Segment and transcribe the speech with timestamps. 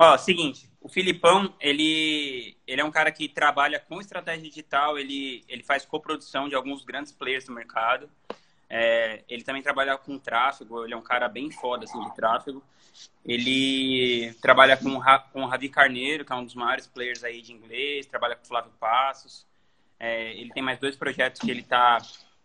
[0.00, 5.44] Ó, seguinte, o Filipão, ele, ele é um cara que trabalha com estratégia digital, ele,
[5.48, 8.08] ele faz coprodução de alguns grandes players do mercado.
[8.70, 12.62] É, ele também trabalha com tráfego, ele é um cara bem foda assim, de tráfego.
[13.24, 15.00] Ele trabalha com,
[15.32, 18.44] com o Ravi Carneiro, que é um dos maiores players aí de inglês, trabalha com
[18.44, 19.44] o Flávio Passos.
[19.98, 21.98] É, ele tem mais dois projetos que ele está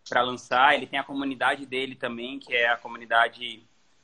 [0.09, 0.73] para lançar.
[0.73, 3.61] Ele tem a comunidade dele também, que é a comunidade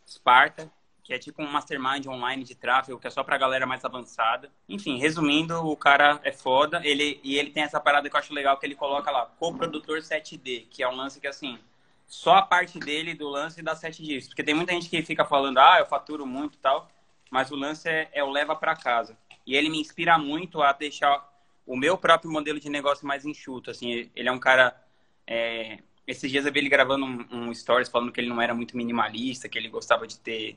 [0.07, 0.71] Sparta,
[1.09, 4.47] que é tipo um mastermind online de tráfego, que é só para galera mais avançada.
[4.69, 6.79] Enfim, resumindo, o cara é foda.
[6.83, 10.01] Ele, e ele tem essa parada que eu acho legal, que ele coloca lá, coprodutor
[10.01, 11.57] 7D, que é um lance que, assim,
[12.05, 14.27] só a parte dele do lance dá 7 dias.
[14.27, 16.87] Porque tem muita gente que fica falando, ah, eu faturo muito e tal,
[17.31, 19.17] mas o lance é, é o leva para casa.
[19.47, 21.27] E ele me inspira muito a deixar
[21.65, 23.71] o meu próprio modelo de negócio mais enxuto.
[23.71, 24.79] Assim, ele é um cara
[25.25, 28.53] é, esses dias eu vi ele gravando um, um stories falando que ele não era
[28.53, 30.55] muito minimalista, que ele gostava de ter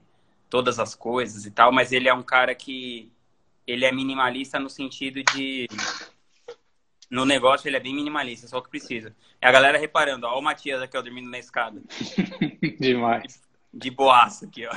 [0.52, 3.10] todas as coisas e tal, mas ele é um cara que
[3.66, 5.66] ele é minimalista no sentido de
[7.10, 9.16] no negócio ele é bem minimalista, só o que precisa.
[9.40, 11.80] É a galera reparando, ó, o Matias aqui, ó, dormindo na escada.
[12.78, 13.40] Demais.
[13.72, 14.72] De, de boaça aqui, ó.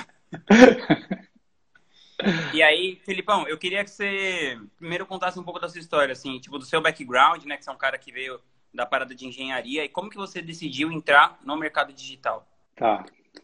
[2.53, 6.39] e aí, Filipão, eu queria que você primeiro contasse um pouco da sua história, assim,
[6.39, 8.39] tipo, do seu background, né, que você é um cara que veio
[8.73, 12.47] da parada de engenharia e como que você decidiu entrar no mercado digital?
[12.77, 13.03] Tá,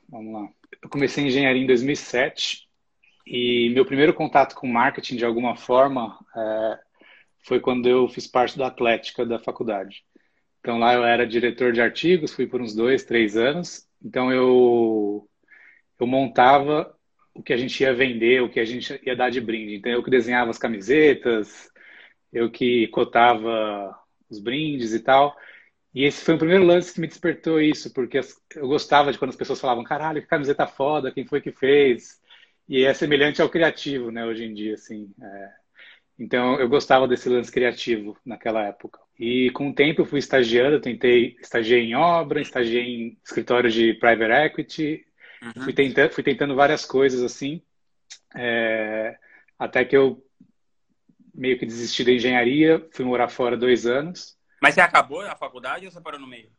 [0.09, 0.49] vamos lá.
[0.81, 2.67] Eu comecei engenharia em 2007
[3.25, 6.79] e meu primeiro contato com marketing, de alguma forma, é,
[7.39, 10.03] foi quando eu fiz parte da Atlética da faculdade.
[10.59, 13.87] Então lá eu era diretor de artigos, fui por uns dois, três anos.
[14.03, 15.27] Então eu,
[15.99, 16.95] eu montava
[17.33, 19.75] o que a gente ia vender, o que a gente ia dar de brinde.
[19.75, 21.69] Então eu que desenhava as camisetas,
[22.31, 23.97] eu que cotava
[24.29, 25.35] os brindes e tal.
[25.93, 28.19] E esse foi o primeiro lance que me despertou isso, porque
[28.55, 32.19] eu gostava de quando as pessoas falavam, caralho, que camiseta foda, quem foi que fez?
[32.67, 35.11] E é semelhante ao criativo, né, hoje em dia, assim.
[35.21, 35.49] É...
[36.17, 38.99] Então, eu gostava desse lance criativo naquela época.
[39.19, 43.69] E com o tempo eu fui estagiando, eu tentei, estagiei em obra, estagiei em escritório
[43.69, 45.05] de private equity,
[45.43, 45.63] uhum.
[45.63, 47.61] fui, tentando, fui tentando várias coisas, assim,
[48.33, 49.17] é...
[49.59, 50.25] até que eu
[51.33, 54.39] meio que desisti da engenharia, fui morar fora dois anos.
[54.61, 56.49] Mas você acabou a faculdade ou você parou no meio?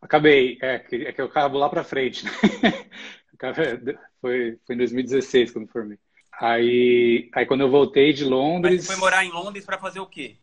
[0.00, 2.24] Acabei, é, é que eu acabo lá para frente.
[2.24, 2.30] Né?
[4.20, 5.98] foi, foi em 2016 quando formei.
[6.40, 8.76] Aí, aí quando eu voltei de Londres.
[8.76, 10.36] Mas você foi morar em Londres para fazer o quê?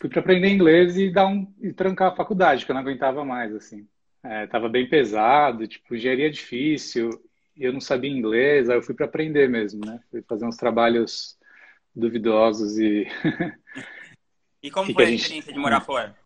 [0.00, 3.24] Fui para aprender inglês e dar um e trancar a faculdade, que eu não aguentava
[3.24, 3.86] mais assim.
[4.22, 7.10] É, tava bem pesado, tipo, engenharia é difícil,
[7.56, 10.00] e eu não sabia inglês, aí eu fui para aprender mesmo, né?
[10.10, 11.36] Fui fazer uns trabalhos
[11.94, 13.06] duvidosos e.
[14.62, 15.20] e como foi a, gente...
[15.20, 16.16] experiência de morar fora?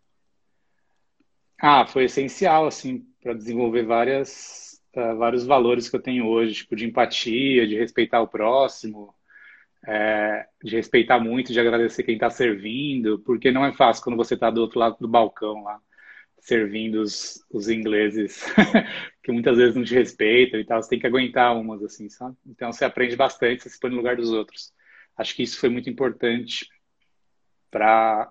[1.63, 6.75] Ah, foi essencial, assim, para desenvolver várias, uh, vários valores que eu tenho hoje, tipo,
[6.75, 9.15] de empatia, de respeitar o próximo,
[9.87, 14.35] é, de respeitar muito, de agradecer quem está servindo, porque não é fácil quando você
[14.35, 15.81] está do outro lado do balcão lá,
[16.41, 18.45] servindo os, os ingleses,
[19.23, 22.37] que muitas vezes não te respeitam e tal, você tem que aguentar umas, assim, sabe?
[22.47, 24.73] Então você aprende bastante, você se põe no lugar dos outros
[25.17, 26.67] acho que isso foi muito importante
[27.71, 28.31] para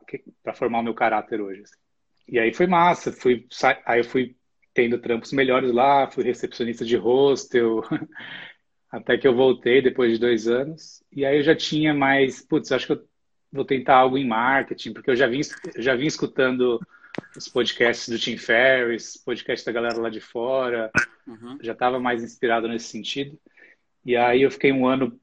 [0.56, 1.62] formar o meu caráter hoje.
[1.62, 1.81] Assim.
[2.28, 3.46] E aí foi massa, fui,
[3.86, 4.36] aí eu fui
[4.74, 7.84] tendo trampos melhores lá, fui recepcionista de hostel,
[8.90, 11.04] até que eu voltei depois de dois anos.
[11.12, 13.06] E aí eu já tinha mais, putz, acho que eu
[13.52, 15.42] vou tentar algo em marketing, porque eu já vim,
[15.78, 16.80] já vim escutando
[17.36, 20.90] os podcasts do Tim Ferriss, podcast da galera lá de fora,
[21.28, 21.58] uhum.
[21.62, 23.38] já estava mais inspirado nesse sentido.
[24.06, 25.20] E aí eu fiquei um ano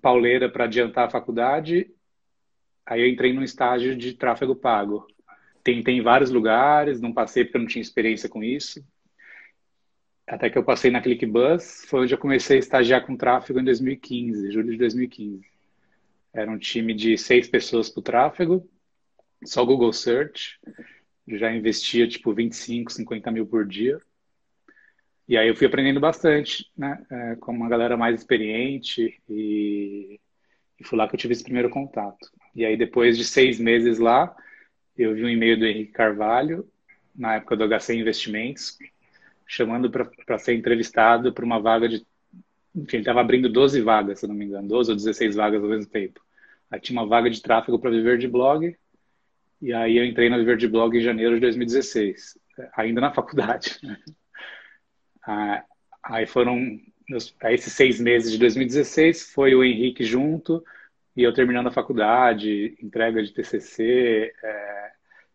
[0.00, 1.90] pauleira para adiantar a faculdade.
[2.84, 5.06] Aí eu entrei num estágio de tráfego pago.
[5.62, 8.84] Tentei em vários lugares, não passei porque eu não tinha experiência com isso.
[10.26, 13.64] Até que eu passei na ClickBus, foi onde eu comecei a estagiar com tráfego em
[13.64, 15.44] 2015, julho de 2015.
[16.32, 18.70] Era um time de seis pessoas para o tráfego,
[19.44, 20.60] só Google Search.
[21.26, 24.00] Já investia tipo 25, 50 mil por dia.
[25.28, 30.20] E aí eu fui aprendendo bastante, né, é, com uma galera mais experiente e,
[30.78, 32.28] e foi lá que eu tive esse primeiro contato.
[32.54, 34.34] E aí depois de seis meses lá,
[34.96, 36.68] eu vi um e-mail do Henrique Carvalho,
[37.14, 38.78] na época do HC Investimentos,
[39.46, 42.06] chamando para ser entrevistado para uma vaga de.
[42.74, 45.68] Enfim, ele estava abrindo 12 vagas, se não me engano, 12 ou 16 vagas ao
[45.68, 46.20] mesmo tempo.
[46.70, 48.76] Aí tinha uma vaga de tráfego para Viver de Blog,
[49.60, 52.38] e aí eu entrei na Viver de Blog em janeiro de 2016,
[52.76, 53.78] ainda na faculdade.
[55.22, 55.62] Ah,
[56.02, 56.56] aí foram
[57.42, 60.64] aí esses seis meses de 2016, foi o Henrique junto
[61.16, 64.90] e eu terminando a faculdade, entrega de TCC, é,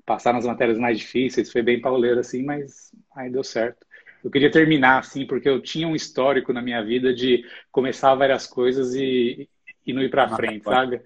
[0.06, 3.86] passar nas matérias mais difíceis, foi bem pauleiro assim, mas aí deu certo.
[4.24, 8.48] Eu queria terminar assim, porque eu tinha um histórico na minha vida de começar várias
[8.48, 9.50] coisas e,
[9.86, 11.02] e não ir para frente, sabe?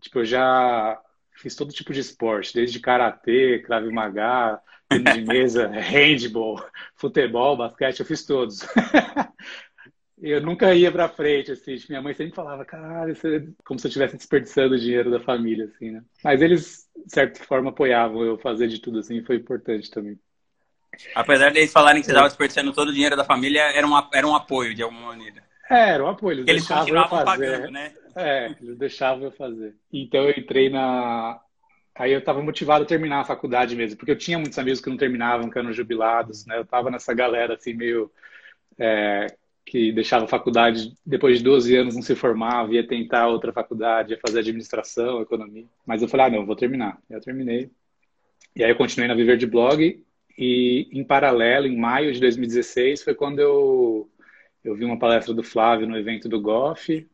[0.00, 1.00] Tipo, eu já
[1.32, 6.64] fiz todo tipo de esporte, desde karatê, krav maga, tênis de mesa, handball,
[6.94, 8.60] futebol, basquete, eu fiz todos.
[10.20, 11.76] eu nunca ia para frente, assim.
[11.88, 15.66] Minha mãe sempre falava, caralho, é como se eu estivesse desperdiçando o dinheiro da família,
[15.66, 16.02] assim, né?
[16.24, 20.18] Mas eles, de certa forma, apoiavam eu fazer de tudo, assim, foi importante também.
[21.14, 24.26] Apesar deles falarem que você estava desperdiçando todo o dinheiro da família, era um, era
[24.26, 25.42] um apoio, de alguma maneira.
[25.68, 26.40] É, era um apoio.
[26.40, 27.24] Eles, eles deixavam eu fazer.
[27.24, 27.92] Pagando, né?
[28.14, 29.74] É, eles deixavam eu fazer.
[29.92, 31.40] Então eu entrei na.
[31.94, 34.90] Aí eu estava motivado a terminar a faculdade mesmo, porque eu tinha muitos amigos que
[34.90, 36.56] não terminavam, que eram jubilados, né?
[36.56, 38.10] Eu estava nessa galera assim meio
[38.78, 39.26] é,
[39.66, 44.12] que deixava a faculdade depois de 12 anos não se formava, ia tentar outra faculdade,
[44.12, 45.66] ia fazer administração, economia.
[45.84, 46.98] Mas eu falei, ah, não, vou terminar.
[47.10, 47.68] Eu terminei.
[48.54, 50.02] E aí eu continuei na Viver de Blog
[50.38, 54.08] e em paralelo, em maio de 2016, foi quando eu
[54.66, 57.08] eu vi uma palestra do Flávio no evento do GOF,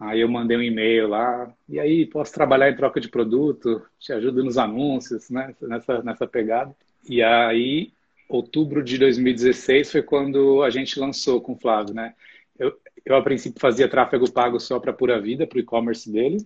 [0.00, 4.12] aí eu mandei um e-mail lá, e aí, posso trabalhar em troca de produto, te
[4.12, 6.74] ajudo nos anúncios, né, nessa, nessa pegada.
[7.08, 7.92] E aí,
[8.28, 12.14] outubro de 2016 foi quando a gente lançou com o Flávio, né.
[12.58, 16.38] Eu, eu a princípio fazia tráfego pago só para Pura Vida, para o e-commerce dele,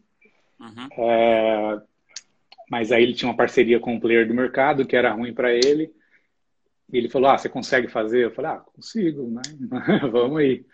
[0.59, 1.05] uhum.
[1.05, 1.81] é,
[2.71, 5.53] mas aí ele tinha uma parceria com um player do mercado que era ruim para
[5.53, 5.93] ele,
[6.93, 8.25] e ele falou: Ah, você consegue fazer?
[8.25, 9.43] Eu falei: Ah, consigo, né?
[10.11, 10.65] Vamos aí.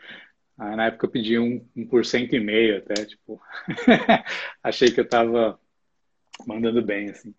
[0.58, 0.76] aí.
[0.76, 3.40] Na época eu pedi um, um por cento e meio até, tipo,
[4.62, 5.58] achei que eu tava
[6.46, 7.34] mandando bem, assim.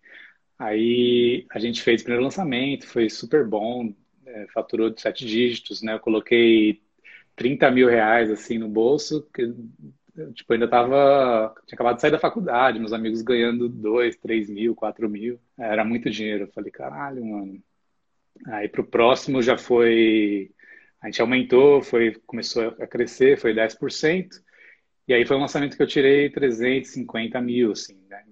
[0.58, 3.94] Aí a gente fez o primeiro lançamento, foi super bom,
[4.26, 5.94] é, faturou de sete dígitos, né?
[5.94, 6.82] Eu coloquei
[7.36, 9.54] 30 mil reais, assim, no bolso, que,
[10.34, 14.74] tipo, ainda tava, tinha acabado de sair da faculdade, meus amigos ganhando dois, três mil,
[14.74, 16.44] quatro mil, era muito dinheiro.
[16.44, 17.62] Eu falei, caralho, mano,
[18.46, 20.50] Aí para o próximo já foi.
[21.00, 24.42] A gente aumentou, foi, começou a crescer, foi 10%.
[25.06, 28.24] E aí foi um lançamento que eu tirei 350 mil, assim, né,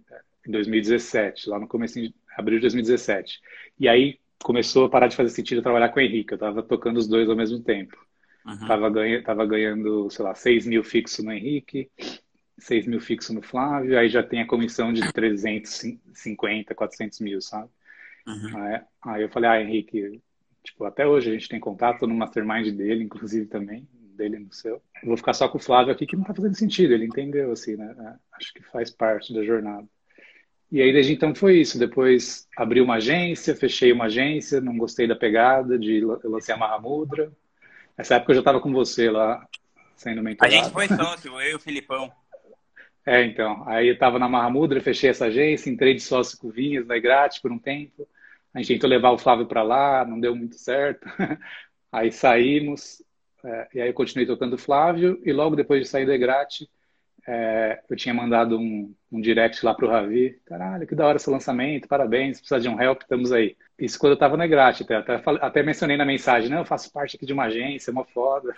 [0.46, 3.40] em 2017, lá no começo de abril de 2017.
[3.78, 6.32] E aí começou a parar de fazer sentido trabalhar com o Henrique.
[6.32, 7.96] Eu estava tocando os dois ao mesmo tempo.
[8.46, 8.66] Uhum.
[8.66, 11.90] Tava, ganha, tava ganhando, sei lá, 6 mil fixo no Henrique,
[12.58, 17.68] 6 mil fixo no Flávio, aí já tem a comissão de 350, 400 mil, sabe?
[18.26, 18.56] Uhum.
[18.56, 20.20] Aí, aí, eu falei, ah, Henrique,
[20.62, 24.76] tipo, até hoje a gente tem contato no mastermind dele, inclusive também, dele no seu.
[25.02, 27.50] Eu vou ficar só com o Flávio aqui, que não tá fazendo sentido, ele entendeu,
[27.50, 27.94] assim, né?
[27.98, 29.88] É, acho que faz parte da jornada.
[30.70, 31.78] E aí, desde então, foi isso.
[31.78, 37.32] Depois, abri uma agência, fechei uma agência, não gostei da pegada, de lancei a Mahamudra.
[37.96, 39.46] Nessa época eu já estava com você lá,
[39.94, 40.54] sendo mentorado.
[40.54, 42.10] A gente foi sócio, eu e o Filipão.
[43.08, 43.62] É, então.
[43.68, 47.40] Aí eu estava na Mahamudra, fechei essa agência, entrei de sócio com Vinhas, na Igrate,
[47.40, 48.04] por um tempo.
[48.52, 51.06] A gente tentou levar o Flávio para lá, não deu muito certo.
[51.92, 53.00] aí saímos,
[53.44, 56.68] é, e aí eu continuei tocando o Flávio, e logo depois de sair do Egrate,
[57.26, 60.38] é, eu tinha mandado um, um direct lá pro Ravi.
[60.46, 63.56] Caralho, que da hora esse lançamento, parabéns, precisa de um help, estamos aí.
[63.78, 66.92] Isso quando eu estava no Egrate, até, até, até, mencionei na mensagem, não, eu faço
[66.92, 68.54] parte aqui de uma agência, é uma foda.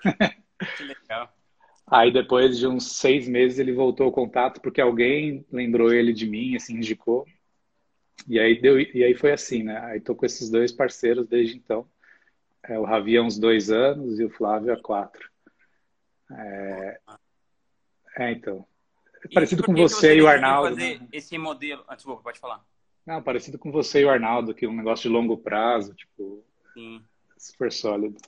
[0.77, 1.33] Que legal.
[1.87, 6.27] Aí depois de uns seis meses ele voltou ao contato porque alguém lembrou ele de
[6.27, 7.25] mim, assim, indicou.
[8.29, 9.79] E aí, deu, e aí foi assim, né?
[9.85, 11.89] Aí tô com esses dois parceiros desde então.
[12.63, 15.31] É, o Ravi há uns dois anos e o Flávio há quatro.
[16.31, 17.01] É,
[18.19, 18.67] é então.
[19.25, 20.71] É parecido com você, e o Arnaldo.
[20.71, 21.09] Fazer né?
[21.13, 21.85] esse modelo.
[21.89, 22.65] Ah, desculpa, pode falar.
[23.07, 26.45] Não, parecido com você e o Arnaldo, que é um negócio de longo prazo, tipo.
[26.75, 27.03] Sim.
[27.37, 28.19] Super sólido.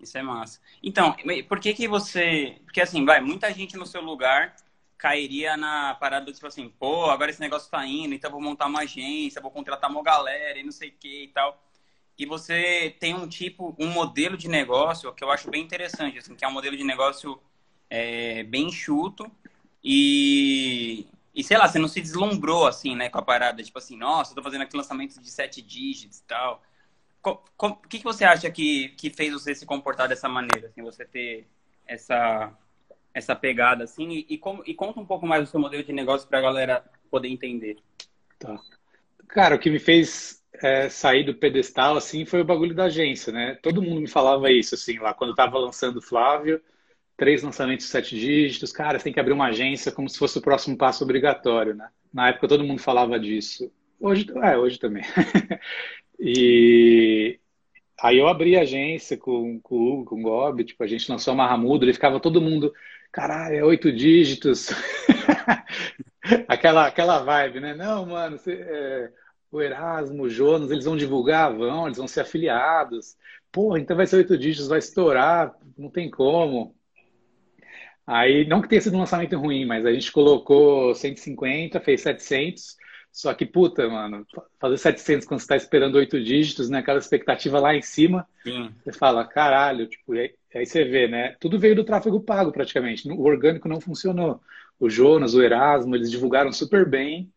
[0.00, 0.60] Isso é massa.
[0.82, 1.14] Então,
[1.48, 2.58] por que que você.
[2.64, 4.54] Porque assim, vai, muita gente no seu lugar
[4.96, 8.66] cairia na parada do tipo assim, pô, agora esse negócio tá indo, então vou montar
[8.66, 11.62] uma agência, vou contratar uma galera e não sei o que e tal.
[12.16, 16.34] E você tem um tipo, um modelo de negócio que eu acho bem interessante, assim,
[16.34, 17.38] que é um modelo de negócio
[17.88, 19.30] é, bem enxuto
[19.82, 23.96] e, e sei lá, você não se deslumbrou assim, né, com a parada, tipo assim,
[23.96, 26.62] nossa, eu tô fazendo aqui lançamentos de sete dígitos e tal.
[27.22, 31.04] O que, que você acha que, que fez você se comportar dessa maneira, assim, você
[31.04, 31.46] ter
[31.86, 32.52] essa
[33.14, 35.92] essa pegada, assim, e, e, como, e conta um pouco mais do seu modelo de
[35.92, 37.76] negócio para a galera poder entender.
[38.40, 38.58] Tá.
[39.28, 43.32] Cara, o que me fez é, sair do pedestal, assim, foi o bagulho da agência,
[43.32, 43.56] né?
[43.62, 46.60] Todo mundo me falava isso, assim, lá quando eu tava lançando o Flávio,
[47.16, 50.38] três lançamentos de sete dígitos, cara, você tem que abrir uma agência como se fosse
[50.38, 51.88] o próximo passo obrigatório, né?
[52.12, 53.70] Na época todo mundo falava disso.
[54.00, 55.04] Hoje, é, hoje também.
[56.18, 57.38] e,
[58.02, 61.10] Aí eu abri a agência com, com o Hugo, com o Gob, tipo, a gente
[61.10, 62.72] lançou a Marramudo, ele ficava todo mundo,
[63.10, 64.68] caralho, é oito dígitos.
[66.48, 67.74] aquela, aquela vibe, né?
[67.74, 69.12] Não, mano, você, é,
[69.50, 73.16] o Erasmo, o Jonas, eles vão divulgar, vão, eles vão ser afiliados.
[73.52, 76.74] Porra, então vai ser oito dígitos, vai estourar, não tem como.
[78.06, 82.76] Aí, não que tenha sido um lançamento ruim, mas a gente colocou 150, fez 700.
[83.10, 84.26] Só que, puta, mano,
[84.60, 86.80] fazer 700 quando você tá esperando oito dígitos, né?
[86.80, 88.26] Aquela expectativa lá em cima.
[88.42, 88.70] Sim.
[88.84, 91.36] Você fala, caralho, tipo, aí, aí você vê, né?
[91.38, 93.08] Tudo veio do tráfego pago, praticamente.
[93.08, 94.40] O orgânico não funcionou.
[94.80, 97.30] O Jonas, o Erasmo, eles divulgaram super bem.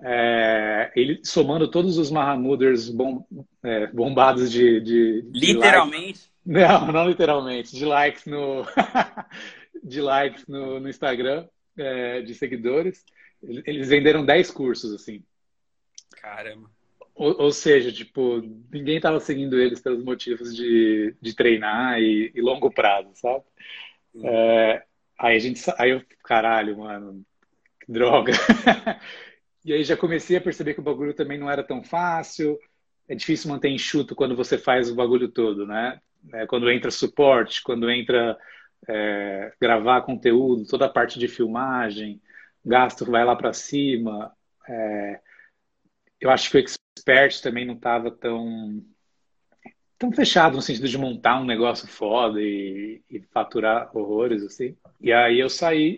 [0.00, 3.26] É, ele somando todos os Mahamuders bom,
[3.62, 6.82] é, bombados de, de, de literalmente likes.
[6.82, 8.66] não não literalmente de likes no
[9.86, 11.46] de likes no, no Instagram
[11.78, 13.04] é, de seguidores.
[13.42, 15.22] Eles venderam 10 cursos assim.
[16.20, 16.68] Caramba.
[17.14, 22.40] Ou, ou seja tipo ninguém estava seguindo eles pelos motivos de, de treinar e, e
[22.42, 23.44] longo prazo sabe?
[24.22, 24.82] É,
[25.18, 27.24] aí a gente aí eu caralho mano
[27.80, 28.32] que droga.
[29.66, 32.56] E aí já comecei a perceber que o bagulho também não era tão fácil.
[33.08, 36.00] É difícil manter enxuto quando você faz o bagulho todo, né?
[36.32, 38.38] É, quando entra suporte, quando entra
[38.88, 42.20] é, gravar conteúdo, toda a parte de filmagem,
[42.64, 44.32] gasto vai lá para cima.
[44.68, 45.20] É,
[46.20, 48.82] eu acho que o expert também não estava tão
[49.98, 54.76] tão fechado no sentido de montar um negócio foda e, e faturar horrores assim.
[55.00, 55.96] E aí eu saí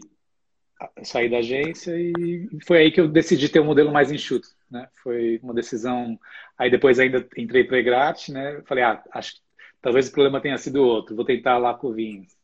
[1.03, 4.89] saí da agência e foi aí que eu decidi ter um modelo mais enxuto, né?
[5.03, 6.19] Foi uma decisão.
[6.57, 8.63] Aí depois ainda entrei para Egrat, né?
[8.67, 9.35] Falei, ah, acho
[9.81, 12.38] talvez o problema tenha sido outro, vou tentar lá com vinhos.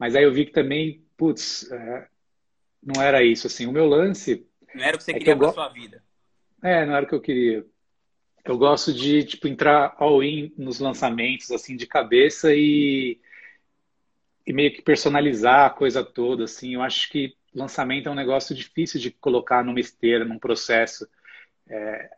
[0.00, 2.08] Mas aí eu vi que também, putz, é,
[2.82, 3.66] não era isso assim.
[3.66, 6.02] O meu lance não era o que você é queria que para sua vida.
[6.62, 7.66] É, não era o que eu queria.
[8.42, 13.20] Eu gosto de tipo entrar all in nos lançamentos assim de cabeça e
[14.46, 16.74] e meio que personalizar a coisa toda assim.
[16.74, 21.06] Eu acho que lançamento é um negócio difícil de colocar numa esteira, num processo.
[21.68, 22.10] É,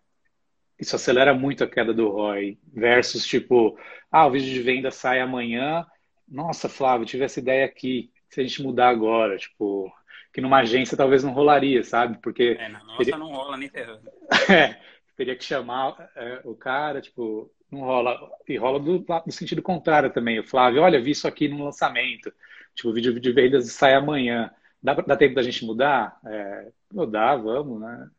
[0.78, 2.58] isso acelera muito a queda do ROI.
[2.72, 3.76] Versus, tipo,
[4.10, 5.84] ah, o vídeo de venda sai amanhã.
[6.28, 8.10] Nossa, Flávio, tive essa ideia aqui.
[8.28, 9.92] Se a gente mudar agora, tipo,
[10.32, 12.18] que numa agência talvez não rolaria, sabe?
[12.22, 12.56] Porque.
[12.58, 13.18] É, na nossa teria...
[13.18, 14.10] não rola nem ferrando.
[14.50, 14.80] é,
[15.16, 18.18] teria que chamar é, o cara, tipo, não rola.
[18.48, 20.38] E rola do, do sentido contrário também.
[20.38, 22.32] O Flávio, olha, vi isso aqui no lançamento.
[22.74, 24.50] Tipo, o vídeo de vendas sai amanhã.
[24.82, 26.18] Dá, dá tempo da gente mudar?
[26.26, 26.68] É,
[27.10, 28.10] dá, vamos, né?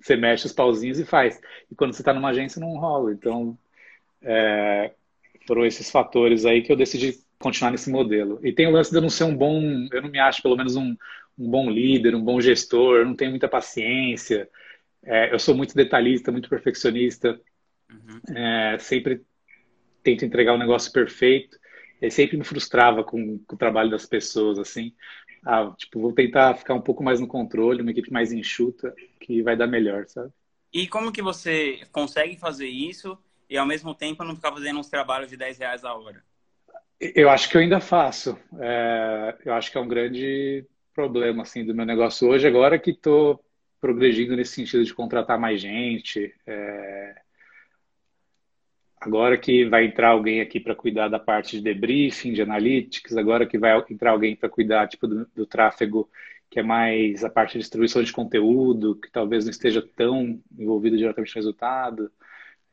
[0.00, 1.40] Você mexe os pauzinhos e faz.
[1.70, 3.12] E quando você está numa agência, não rola.
[3.12, 3.58] Então,
[4.22, 4.94] é,
[5.46, 8.38] foram esses fatores aí que eu decidi continuar nesse modelo.
[8.42, 9.60] E tem o lance de eu não ser um bom,
[9.92, 10.96] eu não me acho pelo menos um,
[11.38, 14.48] um bom líder, um bom gestor, eu não tenho muita paciência.
[15.02, 17.40] É, eu sou muito detalhista, muito perfeccionista.
[17.90, 18.36] Uhum.
[18.36, 19.22] É, sempre
[20.02, 21.58] tento entregar um negócio perfeito.
[22.00, 24.92] E sempre me frustrava com, com, o trabalho das pessoas, assim
[25.44, 29.42] ah, tipo, vou tentar ficar um pouco mais no controle, uma equipe mais enxuta, que
[29.42, 30.32] vai dar melhor, sabe?
[30.72, 33.16] E como que você consegue fazer isso
[33.48, 36.22] e ao mesmo tempo não ficar fazendo uns trabalhos de 10 reais a hora?
[37.00, 38.38] Eu acho que eu ainda faço.
[38.60, 42.90] É, eu acho que é um grande problema assim do meu negócio hoje, agora que
[42.90, 43.44] estou
[43.80, 46.32] progredindo nesse sentido de contratar mais gente.
[46.46, 47.14] É,
[49.00, 53.46] agora que vai entrar alguém aqui para cuidar da parte de debriefing, de analytics, agora
[53.46, 56.08] que vai entrar alguém para cuidar tipo, do, do, tráfego
[56.50, 60.96] que é mais a parte de distribuição de conteúdo, que talvez não esteja tão envolvido
[60.96, 62.10] diretamente no resultado.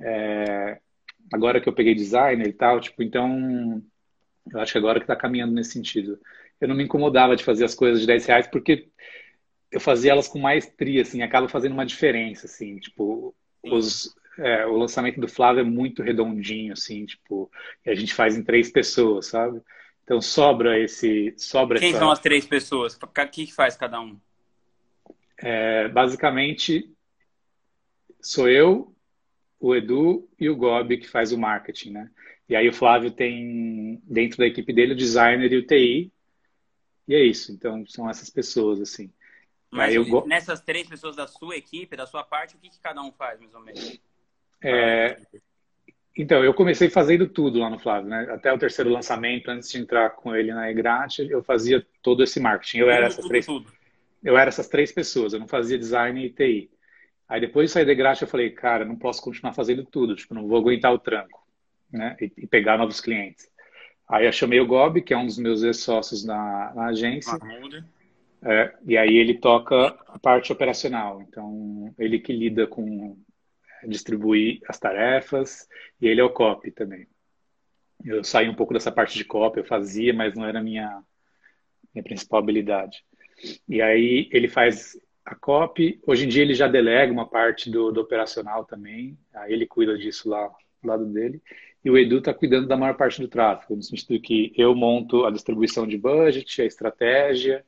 [0.01, 0.79] É,
[1.31, 3.81] agora que eu peguei designer e tal, tipo, então
[4.51, 6.20] eu acho que agora que está caminhando nesse sentido.
[6.60, 8.89] Eu não me incomodava de fazer as coisas de 10 reais porque
[9.72, 14.75] eu fazia elas com maestria, assim, acaba fazendo uma diferença, assim, tipo, os, é, o
[14.75, 17.50] lançamento do Flávio é muito redondinho, assim, tipo,
[17.86, 19.62] e a gente faz em três pessoas, sabe?
[20.03, 21.34] Então sobra esse.
[21.38, 22.00] Sobra Quem essa...
[22.00, 22.96] são as três pessoas?
[23.01, 24.20] O que faz cada um?
[25.38, 26.91] É, basicamente,
[28.20, 28.93] sou eu,
[29.62, 32.12] o Edu e o Gobi que faz o marketing, né?
[32.50, 36.12] E aí o Flávio tem dentro da equipe dele o designer e o TI.
[37.08, 37.53] E é isso.
[37.53, 39.10] Então são essas pessoas, assim.
[39.70, 40.25] Mas eu...
[40.25, 43.39] nessas três pessoas da sua equipe, da sua parte, o que, que cada um faz,
[43.39, 44.01] mais ou menos?
[44.62, 45.18] É,
[46.18, 48.27] então, eu comecei fazendo tudo lá no Flávio, né?
[48.32, 52.39] Até o terceiro lançamento, antes de entrar com ele na Egrat, eu fazia todo esse
[52.39, 52.80] marketing.
[52.80, 53.48] Eu era essas três,
[54.24, 55.34] eu era essas três pessoas.
[55.34, 56.71] Eu não fazia design e TI.
[57.32, 60.18] Aí depois de sair da Egrat, eu falei, cara, não posso continuar fazendo tudo.
[60.18, 61.42] Tipo, não vou aguentar o tranco,
[61.90, 62.18] né?
[62.20, 63.50] E, e pegar novos clientes.
[64.06, 67.40] Aí eu chamei o Gob, que é um dos meus ex-sócios na, na agência.
[68.44, 71.22] É, e aí ele toca a parte operacional.
[71.22, 73.18] Então, ele que lida com
[73.88, 75.70] distribuir as tarefas
[76.02, 77.08] e ele é o copy também.
[78.04, 81.02] Eu saí um pouco dessa parte de copy, eu fazia, mas não era minha
[81.94, 83.06] minha principal habilidade.
[83.70, 86.00] E aí ele faz a copy.
[86.06, 89.18] Hoje em dia ele já delega uma parte do, do operacional também.
[89.34, 90.48] Aí ele cuida disso lá
[90.82, 91.42] do lado dele.
[91.84, 95.25] e o Edu está cuidando da maior parte do tráfego, no sentido que eu monto
[95.25, 97.66] a distribuição de budget, a estratégia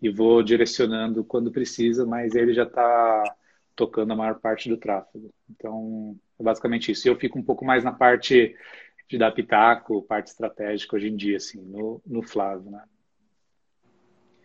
[0.00, 3.36] e vou direcionando quando precisa, mas ele já está
[3.74, 5.32] tocando a maior parte do tráfego.
[5.50, 7.08] Então, é basicamente isso.
[7.08, 8.54] Eu fico um pouco mais na parte
[9.08, 12.82] de dar pitaco, parte estratégica hoje em dia, assim, no, no Flávio, né?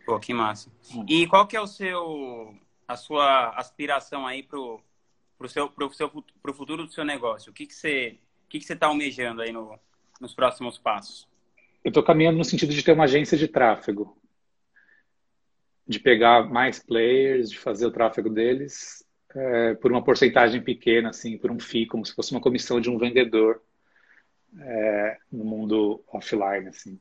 [0.04, 0.70] Pô, que massa.
[0.94, 1.04] Hum.
[1.08, 2.54] E qual que é o seu,
[2.86, 4.80] a sua aspiração aí pro,
[5.38, 6.10] pro, seu, pro, seu,
[6.42, 7.50] pro futuro do seu negócio?
[7.50, 9.78] O que que você, o que que você está almejando aí no,
[10.20, 11.28] nos próximos passos?
[11.84, 14.16] Eu estou caminhando no sentido de ter uma agência de tráfego.
[15.86, 19.04] De pegar mais players, de fazer o tráfego deles
[19.34, 22.90] é, por uma porcentagem pequena, assim, por um FII, como se fosse uma comissão de
[22.90, 23.62] um vendedor
[24.58, 27.00] é, no mundo offline, assim.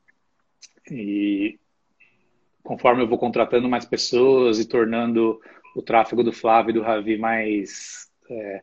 [0.89, 1.59] E
[2.63, 5.39] conforme eu vou contratando mais pessoas e tornando
[5.75, 8.61] o tráfego do Flávio e do Ravi mais é,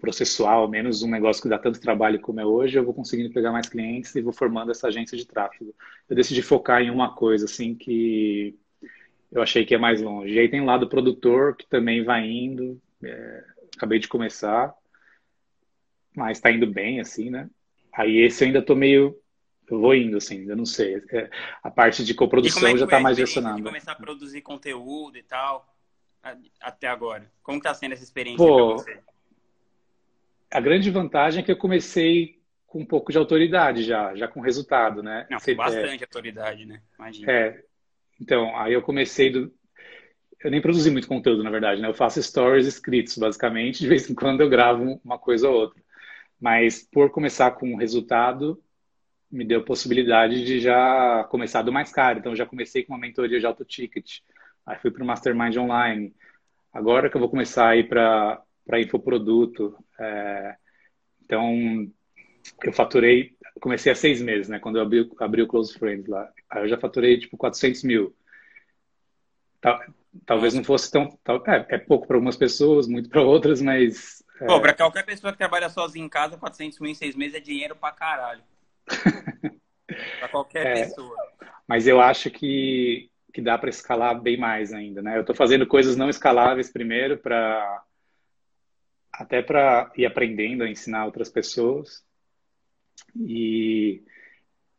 [0.00, 3.52] processual, menos um negócio que dá tanto trabalho como é hoje, eu vou conseguindo pegar
[3.52, 5.74] mais clientes e vou formando essa agência de tráfego.
[6.08, 8.58] Eu decidi focar em uma coisa, assim, que
[9.30, 10.34] eu achei que é mais longe.
[10.34, 13.44] E aí tem o lado produtor, que também vai indo, é,
[13.76, 14.74] acabei de começar,
[16.14, 17.48] mas está indo bem, assim, né?
[17.92, 19.16] Aí esse eu ainda tô meio.
[19.72, 21.02] Eu vou indo, assim, ainda não sei.
[21.10, 21.30] É,
[21.62, 23.62] a parte de coprodução é já está mais gestionada.
[23.62, 25.66] começar a produzir conteúdo e tal,
[26.60, 27.30] até agora.
[27.42, 29.00] Como está sendo essa experiência para você?
[30.50, 34.40] A grande vantagem é que eu comecei com um pouco de autoridade já, já com
[34.40, 35.26] resultado, né?
[35.30, 36.82] Não, com bastante é, autoridade, né?
[36.98, 37.32] Imagina.
[37.32, 37.64] É,
[38.20, 39.50] então, aí eu comecei do...
[40.44, 41.88] Eu nem produzi muito conteúdo, na verdade, né?
[41.88, 43.78] Eu faço stories escritos, basicamente.
[43.78, 45.80] De vez em quando eu gravo uma coisa ou outra.
[46.38, 48.62] Mas por começar com um resultado,
[49.32, 52.18] me deu possibilidade de já começar do mais caro.
[52.18, 54.18] Então, já comecei com uma mentoria de auto ticket.
[54.66, 56.14] Aí fui para o Mastermind Online.
[56.72, 58.44] Agora que eu vou começar a ir para
[58.80, 59.76] infoproduto.
[59.98, 60.56] É,
[61.24, 61.90] então,
[62.62, 64.58] eu faturei, comecei há seis meses, né?
[64.58, 66.30] Quando eu abri, abri o Close Friends lá.
[66.50, 68.14] Aí eu já faturei, tipo, 400 mil.
[70.26, 71.18] Talvez não fosse tão...
[71.46, 74.46] É, é pouco para algumas pessoas, muito para outras, mas é.
[74.46, 77.40] Pô, pra qualquer pessoa que trabalha sozinha em casa, 400 mil em seis meses é
[77.40, 78.42] dinheiro pra caralho.
[80.18, 81.16] pra qualquer é, pessoa.
[81.66, 85.18] Mas eu acho que, que dá para escalar bem mais ainda, né?
[85.18, 87.82] Eu tô fazendo coisas não escaláveis primeiro para
[89.12, 92.04] até para ir aprendendo a ensinar outras pessoas.
[93.16, 94.02] E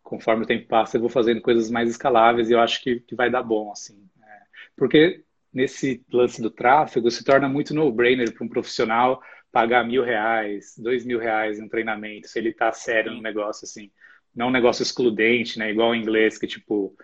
[0.02, 3.16] conforme o tempo passa, eu vou fazendo coisas mais escaláveis e eu acho que, que
[3.16, 4.10] vai dar bom, assim.
[4.18, 4.42] Né?
[4.76, 9.22] Porque nesse lance do tráfego se torna muito no-brainer para um profissional
[9.54, 13.66] pagar mil reais, dois mil reais em um treinamento, se ele tá sério no negócio,
[13.66, 13.92] assim.
[14.36, 15.70] Não um negócio excludente, né?
[15.70, 16.98] Igual o inglês, que, tipo,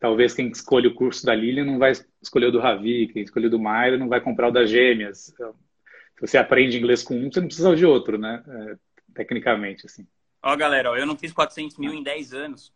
[0.00, 3.46] talvez quem escolhe o curso da Lilian não vai escolher o do Ravi, quem escolhe
[3.46, 5.32] o do Mairo não vai comprar o das Gêmeas.
[5.36, 8.42] Se você aprende inglês com um, você não precisa de outro, né?
[8.48, 8.76] É,
[9.14, 10.04] tecnicamente, assim.
[10.42, 12.72] Ó, galera, ó, eu não fiz 400 mil em 10 anos.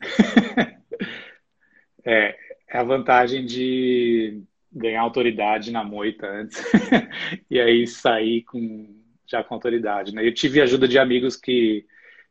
[2.04, 2.36] é,
[2.68, 6.62] é a vantagem de ganhar autoridade na moita antes
[7.50, 10.26] e aí sair com já com autoridade, né?
[10.26, 11.86] Eu tive ajuda de amigos que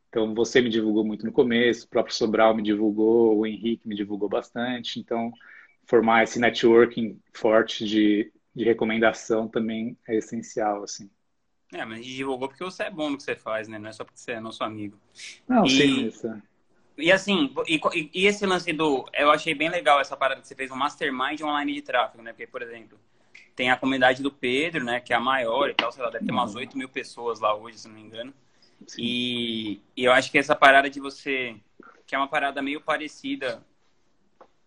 [0.09, 3.95] então você me divulgou muito no começo, o próprio Sobral me divulgou, o Henrique me
[3.95, 5.31] divulgou bastante, então
[5.85, 11.09] formar esse networking forte de, de recomendação também é essencial, assim.
[11.73, 13.77] É, mas divulgou porque você é bom no que você faz, né?
[13.77, 14.97] Não é só porque você é nosso amigo.
[15.47, 15.69] Não, e...
[15.69, 16.41] sim, isso.
[16.97, 17.79] E assim, e,
[18.13, 19.05] e, esse lance do.
[19.13, 22.31] Eu achei bem legal essa parada que você fez um mastermind online de tráfego, né?
[22.31, 22.99] Porque, por exemplo,
[23.55, 24.99] tem a comunidade do Pedro, né?
[24.99, 27.55] Que é a maior e tal, sei lá, deve ter umas 8 mil pessoas lá
[27.55, 28.33] hoje, se não me engano.
[28.97, 31.55] E, e eu acho que essa parada de você.
[32.07, 33.63] Que é uma parada meio parecida,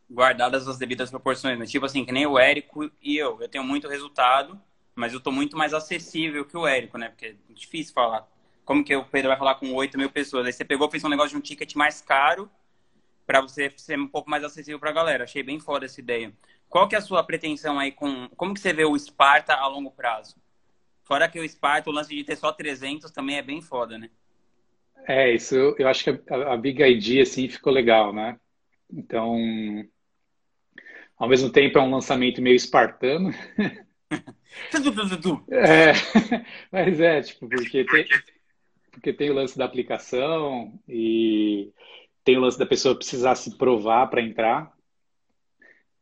[0.09, 1.67] guardadas as devidas proporções, né?
[1.67, 3.41] Tipo assim, que nem o Érico e eu.
[3.41, 4.61] Eu tenho muito resultado,
[4.95, 7.09] mas eu tô muito mais acessível que o Érico, né?
[7.09, 8.29] Porque é difícil falar
[8.65, 10.47] como que o Pedro vai falar com 8 mil pessoas?
[10.47, 12.51] Aí você pegou, fez um negócio de um ticket mais caro
[13.27, 15.25] para você ser um pouco mais acessível para a galera.
[15.25, 16.33] Achei bem foda essa ideia.
[16.69, 18.29] Qual que é a sua pretensão aí com...
[18.31, 20.37] Como que você vê o Sparta a longo prazo?
[21.05, 24.11] Fora que o Sparta, o lance de ter só 300 também é bem foda, né?
[25.07, 28.39] É, isso eu acho que a, a Big ID, assim, ficou legal, né?
[28.93, 29.37] Então,
[31.17, 33.31] ao mesmo tempo é um lançamento meio espartano.
[35.51, 35.93] é,
[36.71, 38.07] mas é, tipo, porque tem,
[38.91, 41.73] porque tem o lance da aplicação e
[42.25, 44.73] tem o lance da pessoa precisar se provar para entrar.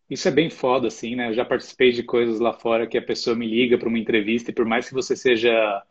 [0.08, 1.28] Isso é bem foda, assim, né?
[1.28, 4.50] Eu já participei de coisas lá fora que a pessoa me liga para uma entrevista
[4.50, 5.82] e por mais que você seja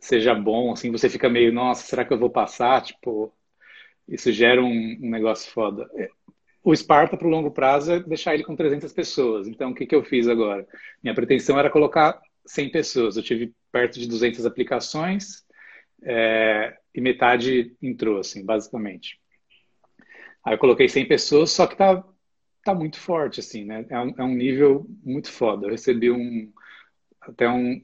[0.00, 2.82] seja bom, assim, você fica meio, nossa, será que eu vou passar?
[2.82, 3.32] Tipo,
[4.08, 5.88] isso gera um, um negócio foda.
[6.62, 9.48] O Sparta, para o longo prazo, é deixar ele com 300 pessoas.
[9.48, 10.66] Então, o que, que eu fiz agora?
[11.02, 13.16] Minha pretensão era colocar 100 pessoas.
[13.16, 15.43] Eu tive perto de 200 aplicações,
[16.02, 19.20] é, e metade entrou, assim, basicamente.
[20.44, 22.04] Aí eu coloquei 100 pessoas, só que tá,
[22.64, 23.86] tá muito forte, assim, né?
[23.88, 25.66] É um, é um nível muito foda.
[25.66, 26.52] Eu recebi um,
[27.20, 27.80] até um,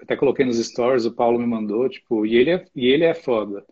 [0.00, 3.14] até coloquei nos stories, o Paulo me mandou, tipo, e ele é, e ele é
[3.14, 3.64] foda.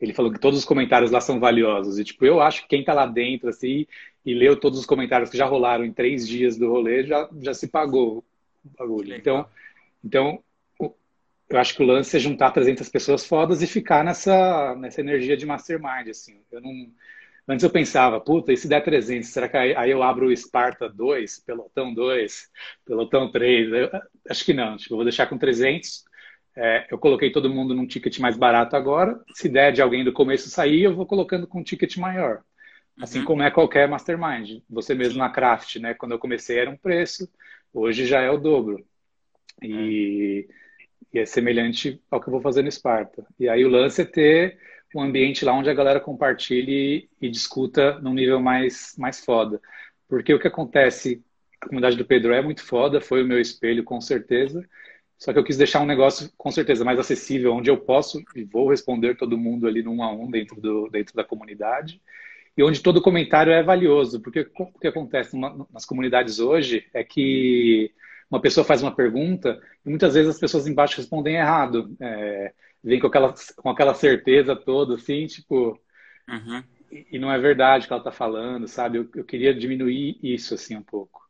[0.00, 1.98] Ele falou que todos os comentários lá são valiosos.
[1.98, 3.86] E, tipo, eu acho que quem tá lá dentro, assim,
[4.24, 7.54] e leu todos os comentários que já rolaram em três dias do rolê, já, já
[7.54, 8.24] se pagou
[8.64, 9.14] o bagulho.
[9.14, 9.46] Então,
[10.04, 10.42] então,
[11.50, 15.36] eu acho que o lance é juntar 300 pessoas fodas e ficar nessa, nessa energia
[15.36, 16.40] de mastermind, assim.
[16.50, 16.72] Eu não...
[17.48, 20.88] Antes eu pensava, puta, e se der 300, será que aí, eu abro o Sparta
[20.88, 22.48] 2, Pelotão 2,
[22.86, 23.72] Pelotão 3?
[23.72, 23.90] Eu,
[24.28, 26.04] acho que não, tipo, eu vou deixar com 300.
[26.56, 29.20] É, eu coloquei todo mundo num ticket mais barato agora.
[29.34, 32.42] Se der de alguém do começo sair, eu vou colocando com um ticket maior.
[33.00, 33.24] Assim uhum.
[33.24, 34.62] como é qualquer mastermind.
[34.68, 35.94] Você mesmo na craft, né?
[35.94, 37.28] Quando eu comecei era um preço,
[37.72, 38.84] hoje já é o dobro.
[39.62, 40.60] E, é.
[41.12, 43.26] E é semelhante ao que eu vou fazer no Sparta.
[43.38, 44.58] E aí o lance é ter
[44.94, 49.60] um ambiente lá onde a galera compartilhe e discuta num nível mais, mais foda.
[50.08, 51.22] Porque o que acontece,
[51.60, 54.64] a comunidade do Pedro é muito foda, foi o meu espelho com certeza,
[55.18, 58.42] só que eu quis deixar um negócio com certeza mais acessível, onde eu posso e
[58.42, 62.00] vou responder todo mundo ali num a um dentro, do, dentro da comunidade
[62.56, 65.36] e onde todo comentário é valioso, porque o que acontece
[65.72, 67.92] nas comunidades hoje é que
[68.30, 71.94] uma pessoa faz uma pergunta e muitas vezes as pessoas embaixo respondem errado.
[72.00, 75.78] É, vem com aquela, com aquela certeza toda, assim, tipo.
[76.28, 76.62] Uhum.
[76.92, 78.98] E, e, não é verdade o que ela está falando, sabe?
[78.98, 81.20] Eu, eu, queria diminuir isso, assim, um pouco.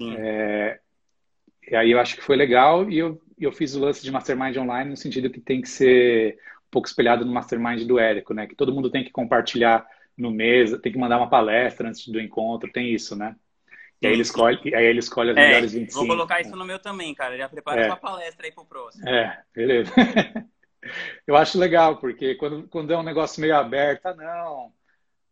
[0.00, 0.78] É,
[1.68, 4.56] e aí eu acho que foi legal e eu, eu fiz o lance de Mastermind
[4.56, 8.46] Online no sentido que tem que ser um pouco espelhado no Mastermind do Érico, né?
[8.46, 12.20] Que todo mundo tem que compartilhar no mês, tem que mandar uma palestra antes do
[12.20, 13.36] encontro, tem isso, né?
[14.00, 15.98] E aí ele escolhe, aí ele escolhe as é, melhores 25.
[15.98, 17.36] Vou colocar isso no meu também, cara.
[17.36, 17.86] Já prepara é.
[17.86, 19.08] uma palestra aí pro próximo.
[19.08, 19.92] É, beleza.
[21.26, 24.72] Eu acho legal, porque quando, quando é um negócio meio aberto, ah, não.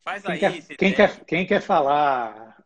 [0.02, 0.38] Faz quem aí.
[0.40, 2.56] Quer, quem, quer, quem quer falar?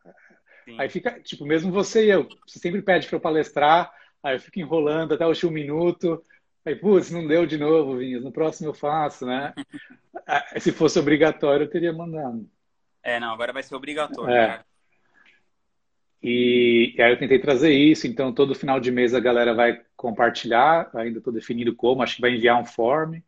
[0.65, 0.79] Sim.
[0.79, 3.91] Aí fica, tipo, mesmo você e eu, você sempre pede para eu palestrar,
[4.23, 6.23] aí eu fico enrolando até o último minuto.
[6.65, 8.23] Aí, putz, não deu de novo, Vinhas.
[8.23, 9.53] No próximo eu faço, né?
[10.27, 12.47] Ah, se fosse obrigatório, eu teria mandado.
[13.01, 14.35] É, não, agora vai ser obrigatório.
[14.35, 14.63] É.
[16.21, 19.81] E, e, aí eu tentei trazer isso, então todo final de mês a galera vai
[19.95, 23.19] compartilhar, ainda estou definindo como, acho que vai enviar um form,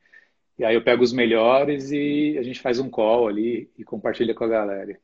[0.60, 4.34] e aí eu pego os melhores e a gente faz um call ali e compartilha
[4.34, 5.00] com a galera.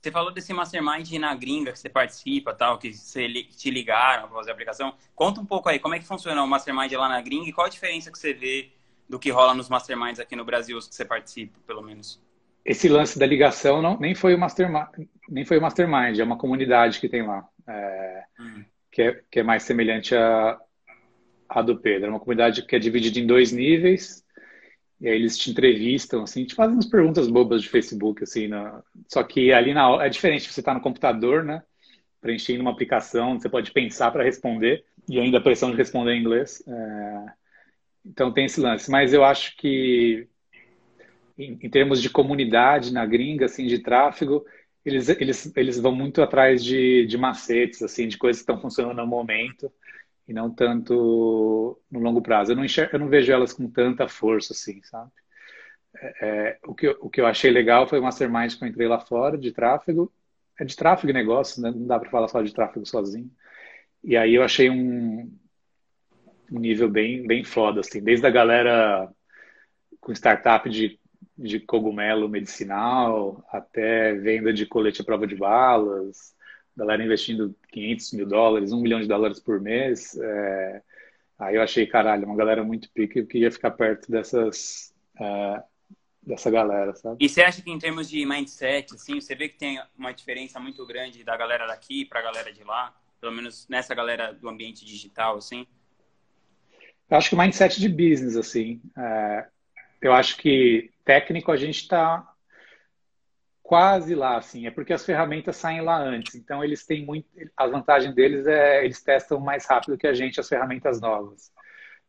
[0.00, 4.36] Você falou desse mastermind na gringa que você participa, tal, que você te ligaram para
[4.36, 4.94] fazer a aplicação.
[5.14, 7.66] Conta um pouco aí, como é que funciona o mastermind lá na gringa e qual
[7.66, 8.70] a diferença que você vê
[9.08, 12.20] do que rola nos masterminds aqui no Brasil, os que você participa, pelo menos?
[12.66, 16.36] Esse lance da ligação não, nem foi o mastermind, nem foi o mastermind, é uma
[16.36, 18.64] comunidade que tem lá, é, hum.
[18.90, 20.58] que, é, que é mais semelhante à,
[21.48, 22.08] à do Pedro.
[22.08, 24.24] É uma comunidade que é dividida em dois níveis,
[25.00, 28.82] e aí eles te entrevistam, assim, te fazem umas perguntas bobas de Facebook, assim, na...
[29.06, 31.62] só que ali na é diferente, você está no computador, né,
[32.20, 36.20] preenchendo uma aplicação, você pode pensar para responder, e ainda a pressão de responder em
[36.20, 36.64] inglês.
[36.66, 37.26] É...
[38.04, 40.28] Então tem esse lance, mas eu acho que
[41.38, 44.44] em, em, termos de comunidade na gringa, assim, de tráfego,
[44.84, 48.96] eles, eles, eles vão muito atrás de, de macetes, assim, de coisas que estão funcionando
[48.96, 49.72] no momento
[50.28, 52.52] e não tanto no longo prazo.
[52.52, 55.10] Eu não, eu não vejo elas com tanta força, assim, sabe?
[55.98, 58.68] É, é, o, que eu, o que eu achei legal foi o mastermind que eu
[58.68, 60.12] entrei lá fora, de tráfego.
[60.58, 61.70] É de tráfego e negócio, né?
[61.70, 63.30] Não dá para falar só de tráfego sozinho.
[64.02, 65.30] E aí eu achei um,
[66.50, 68.02] um nível bem, bem foda, assim.
[68.02, 69.10] Desde a galera
[70.00, 70.98] com startup de
[71.36, 76.34] de cogumelo medicinal até venda de colete à prova de balas,
[76.76, 80.16] galera investindo 500 mil dólares, 1 milhão de dólares por mês.
[80.16, 80.82] É...
[81.38, 85.62] Aí eu achei, caralho, uma galera muito pica e eu queria ficar perto dessas, é...
[86.22, 87.16] dessa galera, sabe?
[87.20, 90.58] E você acha que em termos de mindset, assim, você vê que tem uma diferença
[90.58, 92.94] muito grande da galera daqui para a galera de lá?
[93.20, 95.66] Pelo menos nessa galera do ambiente digital, assim?
[97.08, 99.46] Eu acho que o mindset de business, assim, é...
[100.00, 102.28] eu acho que técnico a gente está
[103.62, 106.34] quase lá, assim, é porque as ferramentas saem lá antes.
[106.34, 110.38] Então eles têm muito, a vantagem deles é eles testam mais rápido que a gente
[110.38, 111.50] as ferramentas novas.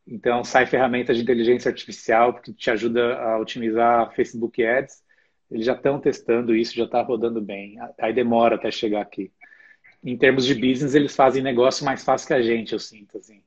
[0.06, 5.04] Então sai ferramenta de inteligência artificial que te ajuda a otimizar Facebook Ads.
[5.50, 7.78] Eles já estão testando isso, já está rodando bem.
[8.00, 9.32] Aí demora até chegar aqui.
[10.04, 13.42] Em termos de business, eles fazem negócio mais fácil que a gente, eu sinto assim.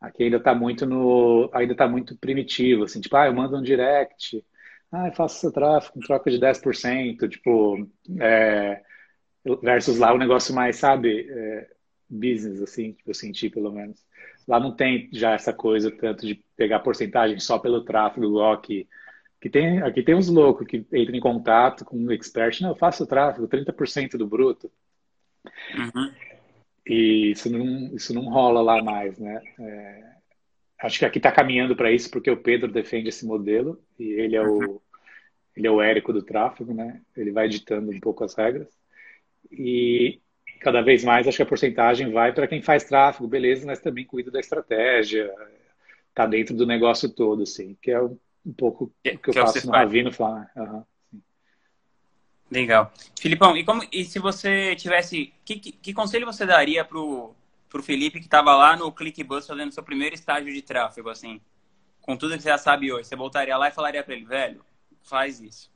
[0.00, 3.62] Aqui ainda está muito no, ainda está muito primitivo, assim, tipo, ah, eu mando um
[3.62, 4.44] direct,
[4.92, 7.88] ah, faço seu tráfego, troca de 10%, tipo,
[8.20, 8.82] é,
[9.62, 11.68] versus lá o negócio mais, sabe, é,
[12.08, 14.04] business, assim, que eu senti pelo menos.
[14.46, 18.88] Lá não tem já essa coisa tanto de pegar porcentagem só pelo tráfego, igual aqui.
[19.40, 22.76] Que tem, aqui tem uns loucos que entram em contato com um expert, não, eu
[22.76, 24.70] faço tráfego, 30% do bruto.
[25.74, 26.12] Uhum.
[26.86, 29.42] E isso não, isso não rola lá mais, né?
[29.60, 30.15] É,
[30.78, 34.36] acho que aqui está caminhando para isso porque o Pedro defende esse modelo e ele
[34.36, 34.80] é o uhum.
[35.56, 37.00] ele é o Érico do tráfego, né?
[37.16, 38.68] Ele vai ditando um pouco as regras
[39.50, 40.20] e
[40.60, 44.04] cada vez mais acho que a porcentagem vai para quem faz tráfego, beleza, mas também
[44.04, 45.32] cuida da estratégia,
[46.14, 48.18] tá dentro do negócio todo, assim, que é um
[48.56, 50.50] pouco o que eu que é faço no Ravino falar.
[50.56, 50.84] Uhum.
[52.50, 52.92] Legal.
[53.18, 55.32] Filipão, e, como, e se você tivesse.
[55.44, 57.34] Que, que, que conselho você daria pro,
[57.68, 61.40] pro Felipe que estava lá no ClickBus fazendo seu primeiro estágio de tráfego, assim?
[62.00, 64.64] Com tudo que você já sabe hoje, você voltaria lá e falaria para ele, velho,
[65.02, 65.70] faz isso.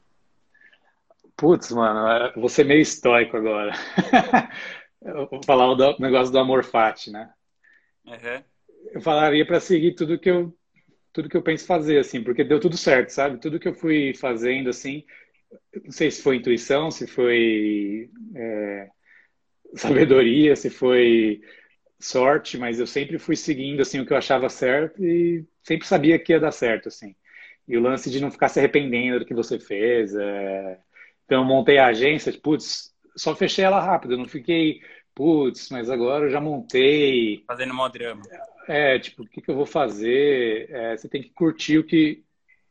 [1.37, 3.73] Putz, mano, vou ser meio estoico agora.
[5.31, 7.33] vou falar o negócio do amor fati, né?
[8.05, 8.45] Uhum.
[8.93, 10.57] Eu falaria para seguir tudo que eu
[11.13, 13.41] tudo que eu penso fazer, assim, porque deu tudo certo, sabe?
[13.41, 15.05] Tudo que eu fui fazendo, assim,
[15.85, 18.89] não sei se foi intuição, se foi é,
[19.75, 21.41] sabedoria, se foi
[22.01, 26.19] sorte, mas eu sempre fui seguindo assim o que eu achava certo e sempre sabia
[26.19, 27.15] que ia dar certo, assim.
[27.69, 30.15] E o lance de não ficar se arrependendo do que você fez.
[30.15, 30.79] É...
[31.25, 34.81] Então, eu montei a agência, putz, só fechei ela rápido, não fiquei,
[35.15, 37.45] putz, mas agora eu já montei.
[37.47, 38.23] Fazendo mó drama.
[38.67, 40.69] É, tipo, o que, que eu vou fazer?
[40.71, 42.25] É, você tem que curtir o que,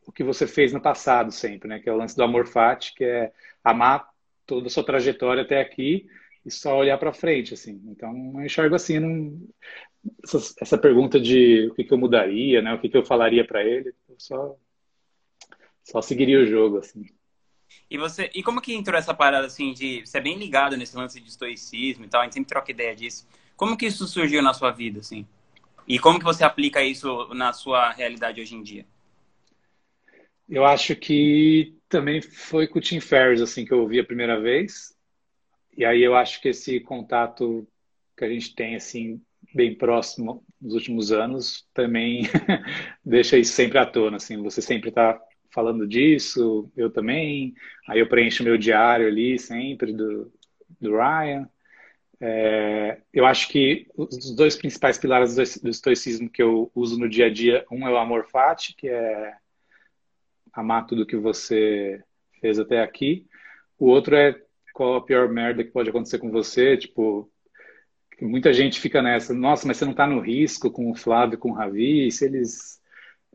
[0.06, 1.80] o que você fez no passado sempre, né?
[1.80, 3.32] Que é o lance do amor fati, que é
[3.64, 4.10] amar
[4.46, 6.08] toda a sua trajetória até aqui
[6.46, 7.82] e só olhar para frente, assim.
[7.88, 9.48] Então, eu enxergo assim, não...
[10.24, 12.74] essa, essa, pergunta de o que, que eu mudaria, né?
[12.74, 14.56] O que, que eu falaria para ele, eu só
[15.84, 17.06] só seguiria o jogo, assim.
[17.90, 20.96] E você, e como que entrou essa parada assim de você é bem ligado nesse
[20.96, 23.28] lance de estoicismo e tal, a gente sempre troca ideia disso.
[23.56, 25.26] Como que isso surgiu na sua vida, assim?
[25.88, 28.86] E como que você aplica isso na sua realidade hoje em dia?
[30.48, 34.40] Eu acho que também foi com o Tim Ferriss assim que eu ouvi a primeira
[34.40, 34.96] vez.
[35.78, 37.68] E aí eu acho que esse contato
[38.18, 39.22] que a gente tem assim
[39.54, 42.24] bem próximo nos últimos anos também
[43.04, 45.20] deixa isso sempre à tona, assim, você sempre está
[45.52, 47.54] falando disso, eu também.
[47.88, 50.32] Aí eu preencho meu diário ali sempre do,
[50.80, 51.50] do Ryan.
[52.22, 57.28] É, eu acho que os dois principais pilares do, estoicismo que eu uso no dia
[57.28, 59.34] a dia, um é o amor fati, que é
[60.52, 62.04] amar tudo que você
[62.42, 63.26] fez até aqui.
[63.78, 64.40] O outro é
[64.80, 67.30] qual a pior merda que pode acontecer com você, tipo,
[68.22, 71.52] muita gente fica nessa, nossa, mas você não está no risco com o Flávio, com
[71.52, 72.82] o Ravi, se eles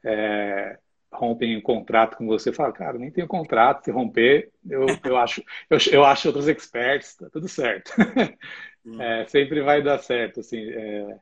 [0.02, 0.78] é,
[1.12, 5.42] rompem um contrato com você, fala, cara, nem tenho contrato, se romper, eu, eu acho,
[5.68, 7.92] eu, eu acho outros experts, tá tudo certo.
[8.87, 9.00] Hum.
[9.00, 11.18] É, sempre vai dar certo, assim, é,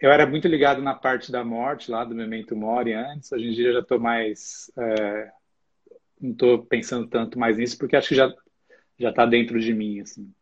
[0.00, 3.30] eu era muito ligado na parte da morte lá do Memento Mori antes.
[3.30, 5.30] Hoje em dia já estou mais é,
[6.20, 8.34] não estou pensando tanto mais nisso porque acho que já
[8.98, 10.32] já está dentro de mim assim.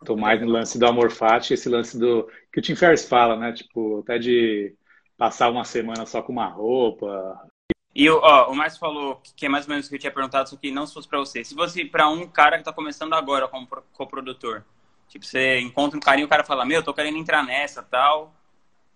[0.00, 3.36] Estou mais no lance do amor fati, esse lance do que o Tim Ferriss fala,
[3.36, 3.52] né?
[3.52, 4.74] Tipo até de
[5.16, 7.48] passar uma semana só com uma roupa.
[7.94, 10.50] E ó, o Márcio falou que é mais ou menos o que eu tinha perguntado,
[10.50, 11.42] só que não se fosse para você.
[11.42, 14.64] Se fosse para um cara que está começando agora como coprodutor,
[15.08, 17.82] Tipo, você encontra um carinho e o cara fala, meu, eu tô querendo entrar nessa,
[17.82, 18.34] tal.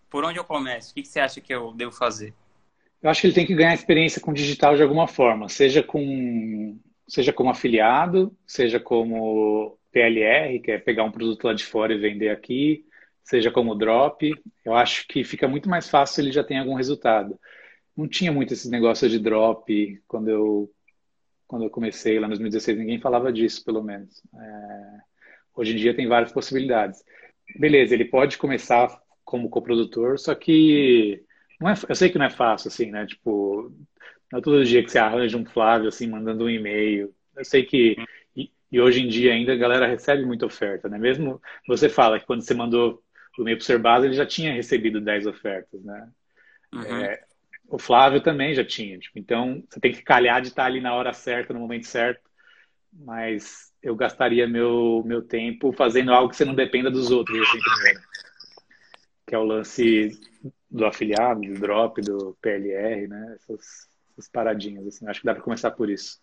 [0.08, 0.90] Por onde eu começo?
[0.90, 2.34] O que, você acha que eu devo fazer?
[3.02, 6.78] Eu acho que ele tem que ganhar experiência com digital de alguma forma, seja com
[7.10, 11.98] seja como afiliado, seja como PLR, que é pegar um produto lá de fora e
[11.98, 12.86] vender aqui,
[13.24, 14.32] seja como drop.
[14.64, 17.38] Eu acho que fica muito mais fácil se ele já tem algum resultado.
[17.96, 20.70] Não tinha muito esses negócios de drop quando eu
[21.46, 24.22] quando eu comecei lá em 2016, ninguém falava disso, pelo menos.
[24.32, 25.00] É...
[25.56, 27.02] Hoje em dia tem várias possibilidades.
[27.58, 28.88] Beleza, ele pode começar
[29.24, 31.24] como coprodutor, só que
[31.60, 33.04] não é, eu sei que não é fácil, assim, né?
[33.04, 33.72] Tipo,
[34.30, 37.12] não é todo dia que você arranja um Flávio, assim, mandando um e-mail.
[37.36, 37.96] Eu sei que,
[38.36, 40.98] e, e, hoje em dia ainda a galera recebe muita oferta, né?
[40.98, 43.02] Mesmo você fala que quando você mandou
[43.38, 46.08] o e-mail para o Serbasa, ele já tinha recebido 10 ofertas, né?
[46.72, 46.82] Uhum.
[46.82, 47.22] É,
[47.68, 48.98] o Flávio também já tinha.
[48.98, 52.28] Tipo, então, você tem que calhar de estar ali na hora certa, no momento certo.
[52.92, 57.58] Mas eu gastaria meu, meu tempo fazendo algo que você não dependa dos outros, assim,
[59.26, 60.10] que é o lance
[60.68, 63.36] do afiliado, do drop, do PLR, né?
[63.36, 63.88] Essas,
[64.20, 65.08] essas paradinhas, assim.
[65.08, 66.20] Acho que dá para começar por isso.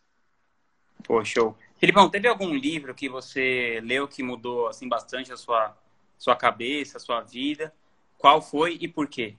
[1.03, 1.57] Pô, show.
[1.77, 5.75] Filipão, teve algum livro que você leu que mudou, assim, bastante a sua,
[6.17, 7.73] sua cabeça, a sua vida?
[8.17, 9.35] Qual foi e por quê?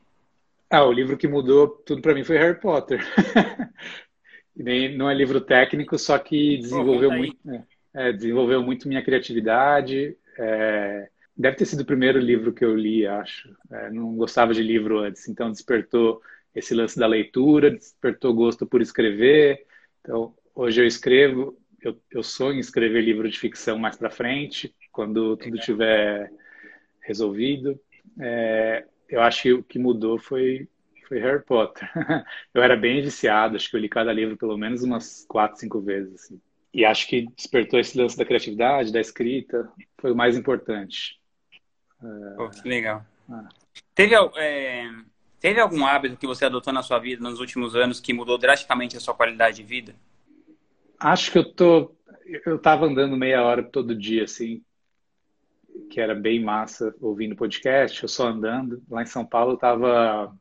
[0.70, 3.00] Ah, o livro que mudou tudo para mim foi Harry Potter.
[4.96, 7.38] não é livro técnico, só que desenvolveu Pô, muito...
[7.44, 7.64] Né?
[7.94, 13.06] é, desenvolveu muito minha criatividade, é, deve ter sido o primeiro livro que eu li,
[13.06, 13.52] acho.
[13.70, 16.20] É, não gostava de livro antes, então despertou
[16.54, 19.66] esse lance da leitura, despertou gosto por escrever.
[20.00, 24.74] Então, hoje eu escrevo, eu, eu sonho em escrever livro de ficção mais para frente,
[24.90, 26.32] quando tudo tiver
[27.00, 27.78] resolvido.
[28.20, 30.68] É, eu acho que o que mudou foi,
[31.06, 31.88] foi Harry Potter.
[32.52, 35.80] eu era bem viciado, acho que eu li cada livro pelo menos umas quatro, cinco
[35.80, 36.14] vezes.
[36.14, 36.40] Assim.
[36.72, 41.18] E acho que despertou esse lance da criatividade, da escrita, foi o mais importante.
[42.36, 43.04] Pô, que legal.
[43.28, 43.48] Ah.
[43.94, 44.88] Teve, é,
[45.40, 48.96] teve algum hábito que você adotou na sua vida nos últimos anos que mudou drasticamente
[48.96, 49.94] a sua qualidade de vida?
[50.98, 51.94] Acho que eu tô.
[52.44, 54.62] Eu tava andando meia hora todo dia, assim,
[55.90, 58.82] que era bem massa ouvindo podcast, eu só andando.
[58.90, 60.36] Lá em São Paulo eu tava,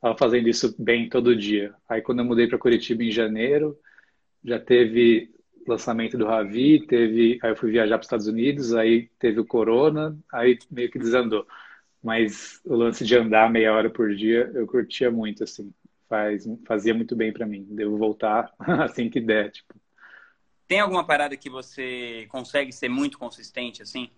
[0.00, 1.74] tava fazendo isso bem todo dia.
[1.88, 3.78] Aí quando eu mudei para Curitiba em janeiro,
[4.44, 5.32] já teve
[5.66, 9.44] lançamento do Ravi, teve, aí eu fui viajar para os Estados Unidos, aí teve o
[9.44, 11.46] Corona, aí meio que desandou.
[12.02, 15.72] Mas o lance de andar meia hora por dia, eu curtia muito, assim.
[16.08, 17.66] Faz, fazia muito bem para mim.
[17.70, 19.74] Devo voltar assim que der, tipo.
[20.66, 24.10] Tem alguma parada que você consegue ser muito consistente, assim?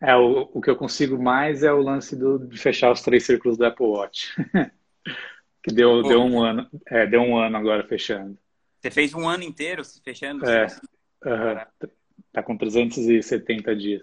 [0.00, 3.24] É, o, o que eu consigo mais é o lance do, de fechar os três
[3.24, 4.34] círculos do Apple Watch.
[5.62, 6.68] que deu, deu um ano.
[6.86, 8.38] É, deu um ano agora fechando.
[8.80, 10.44] Você fez um ano inteiro fechando?
[10.44, 11.88] É, uh,
[12.32, 14.02] tá com 370 dias.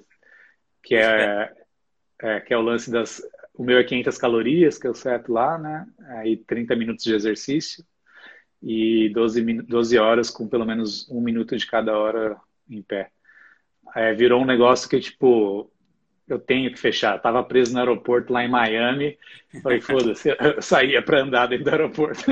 [0.81, 1.53] Que é,
[2.21, 3.21] é, que é o lance das.
[3.53, 5.85] O meu é 500 calorias, que eu seto lá, né?
[6.17, 7.85] Aí 30 minutos de exercício
[8.61, 12.37] e 12, 12 horas com pelo menos um minuto de cada hora
[12.69, 13.11] em pé.
[13.95, 15.71] É, virou um negócio que, tipo,
[16.27, 17.15] eu tenho que fechar.
[17.15, 19.17] Eu tava preso no aeroporto lá em Miami.
[19.61, 22.23] Falei, foda-se, eu saía para andar dentro do aeroporto.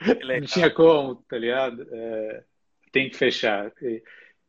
[0.00, 1.86] Não tinha como, tá ligado?
[1.92, 2.44] É,
[2.92, 3.70] tem que fechar.
[3.82, 4.02] E,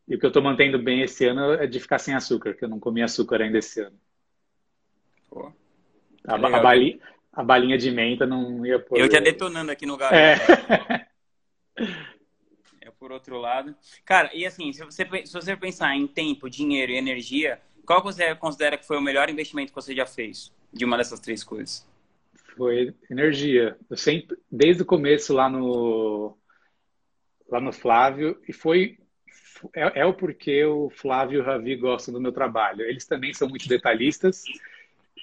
[0.08, 2.64] e, o que eu tô mantendo bem esse ano é de ficar sem açúcar, que
[2.64, 3.98] eu não comi açúcar ainda esse ano.
[5.32, 5.50] Pô,
[6.26, 7.00] a, a, balinha,
[7.32, 8.98] a, balinha, de menta não ia por.
[8.98, 10.14] Eu já detonando aqui no garoto.
[10.14, 11.06] É.
[12.82, 13.74] é por outro lado.
[14.04, 18.34] Cara, e assim, se você, se você pensar em tempo, dinheiro e energia, qual você
[18.34, 21.88] considera que foi o melhor investimento que você já fez de uma dessas três coisas?
[22.54, 23.78] Foi energia.
[23.88, 26.36] Eu sempre, desde o começo lá no
[27.48, 28.98] lá no Flávio e foi
[29.74, 32.82] é, é o porquê o Flávio e o Ravi gostam do meu trabalho.
[32.82, 34.44] Eles também são muito detalhistas.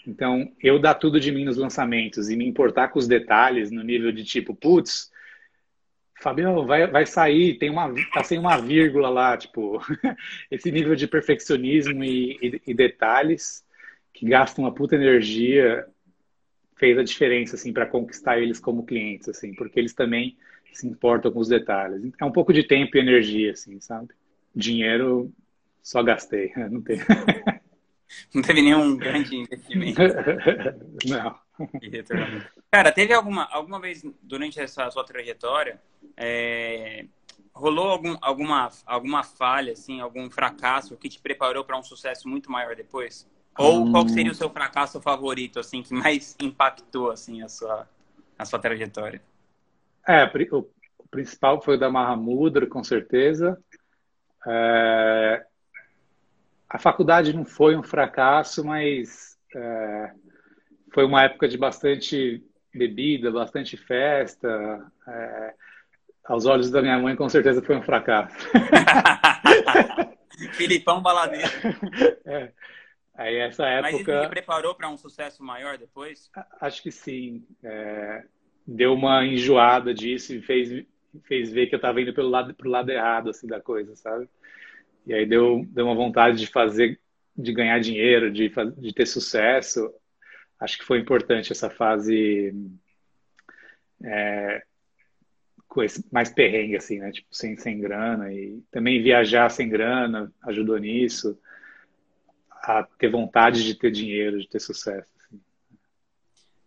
[0.08, 3.84] Então, eu dar tudo de mim nos lançamentos e me importar com os detalhes no
[3.84, 5.12] nível de tipo, putz,
[6.22, 9.80] Fabião, vai, vai sair, tem uma, tá sem uma vírgula lá, tipo,
[10.52, 13.64] esse nível de perfeccionismo e, e, e detalhes
[14.14, 15.88] que gastam uma puta energia
[16.76, 20.38] fez a diferença assim para conquistar eles como clientes assim, porque eles também
[20.74, 22.12] se importam com os detalhes.
[22.20, 24.10] É um pouco de tempo e energia assim, sabe?
[24.56, 25.32] Dinheiro
[25.82, 27.00] só gastei, não tem.
[28.34, 30.02] Não teve nenhum grande investimento.
[31.08, 31.36] Não.
[32.72, 35.82] Cara, teve alguma alguma vez durante essa sua trajetória
[36.16, 37.06] é,
[37.54, 42.52] rolou algum, alguma alguma falha assim, algum fracasso que te preparou para um sucesso muito
[42.52, 43.28] maior depois?
[43.58, 43.92] Ou hum.
[43.92, 47.88] qual seria o seu fracasso favorito, assim, que mais impactou, assim, a sua,
[48.38, 49.22] a sua trajetória?
[50.08, 50.66] É, o,
[51.12, 53.62] principal foi o da Mahamudra, com certeza.
[54.48, 55.46] É,
[56.70, 60.12] a faculdade não foi um fracasso, mas é,
[60.94, 64.86] foi uma época de bastante bebida, bastante festa.
[65.08, 65.54] É,
[66.26, 68.36] aos olhos da minha mãe, com certeza foi um fracasso.
[70.54, 71.50] Filipão baladeiro.
[72.24, 72.52] É.
[73.16, 73.92] Aí essa época.
[73.92, 76.30] Mas isso te preparou para um sucesso maior depois?
[76.62, 77.46] Acho que sim.
[77.64, 78.24] É...
[78.66, 80.86] Deu uma enjoada disso e fez,
[81.24, 84.30] fez ver que eu estava indo pelo lado, pro lado errado assim, da coisa, sabe?
[85.10, 87.00] E aí deu, deu uma vontade de fazer,
[87.36, 89.92] de ganhar dinheiro, de, de ter sucesso.
[90.60, 92.54] Acho que foi importante essa fase
[94.04, 94.62] é,
[95.68, 97.12] com esse mais perrengue, assim, né?
[97.12, 98.32] Tipo, sem, sem grana.
[98.32, 101.36] E também viajar sem grana ajudou nisso
[102.52, 105.12] a ter vontade de ter dinheiro, de ter sucesso.
[105.26, 105.42] Assim.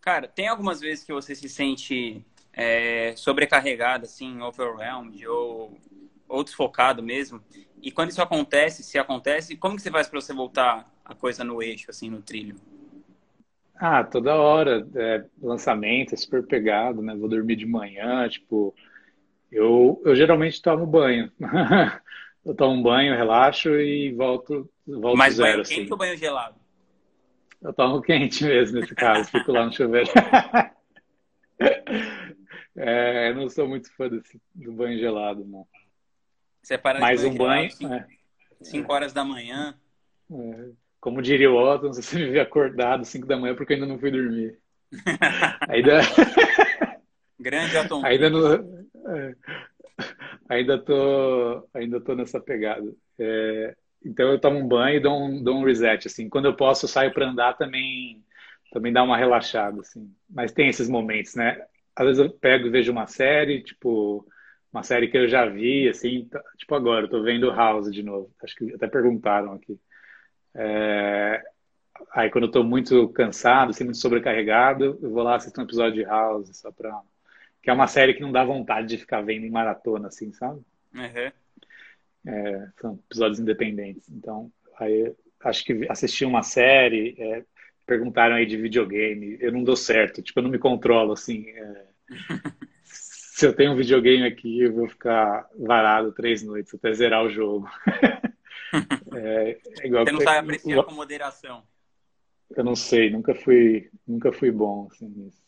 [0.01, 5.79] Cara, tem algumas vezes que você se sente é, sobrecarregado, assim, overwhelmed ou,
[6.33, 7.41] ou desfocado mesmo.
[7.83, 11.45] E quando isso acontece, se acontece, como que você faz para você voltar a coisa
[11.45, 12.57] no eixo, assim, no trilho?
[13.77, 14.87] Ah, toda hora.
[14.95, 17.15] É, lançamento, é super pegado, né?
[17.15, 18.75] Vou dormir de manhã, tipo...
[19.51, 21.31] Eu, eu geralmente tomo banho.
[22.45, 25.51] eu tomo um banho, relaxo e volto, volto Mas zero.
[25.51, 25.75] banho assim.
[25.75, 26.57] quente ou banho gelado?
[27.61, 30.09] Eu tomo quente mesmo nesse caso, fico lá no chuveiro.
[32.77, 35.67] é, eu não sou muito fã desse, do banho gelado, não.
[36.63, 37.69] Você para Mais um banho.
[37.71, 38.95] 5 é.
[38.95, 39.75] horas da manhã.
[40.31, 40.71] É.
[41.01, 43.99] como diria o Otton, você me vê acordado 5 da manhã porque eu ainda não
[43.99, 44.59] fui dormir.
[45.69, 46.01] ainda...
[47.39, 48.03] Grande Otton.
[48.07, 48.55] ainda não...
[48.55, 49.35] É...
[50.49, 52.91] Ainda tô, ainda tô nessa pegada.
[53.19, 53.75] É...
[54.05, 56.29] Então eu tomo um banho e dou um, dou um reset, assim.
[56.29, 58.25] Quando eu posso, eu saio para andar também,
[58.73, 60.13] também dá uma relaxada, assim.
[60.31, 61.61] Mas tem esses momentos, né?
[61.95, 64.27] Às vezes eu pego e vejo uma série, tipo,
[64.73, 68.03] uma série que eu já vi, assim, tá, tipo agora, eu tô vendo House de
[68.03, 68.33] novo.
[68.43, 69.79] Acho que até perguntaram aqui.
[70.55, 71.43] É...
[72.13, 75.95] Aí quando eu tô muito cansado, assim, muito sobrecarregado, eu vou lá assistir um episódio
[75.95, 77.01] de House, só pra...
[77.63, 80.61] Que é uma série que não dá vontade de ficar vendo em maratona, assim, sabe?
[80.95, 81.33] Uhum.
[82.27, 84.09] É, são episódios independentes.
[84.09, 85.15] Então, aí
[85.45, 87.45] acho que assisti uma série, é,
[87.87, 91.49] perguntaram aí de videogame, eu não dou certo, tipo, eu não me controlo, assim.
[91.51, 91.87] É,
[93.43, 97.29] se eu tenho um videogame aqui, eu vou ficar varado três noites até zerar o
[97.29, 97.69] jogo.
[99.17, 101.65] é, é igual Você não sabe apreciar com moderação.
[102.57, 105.43] Eu não sei, nunca fui, nunca fui bom assim nisso.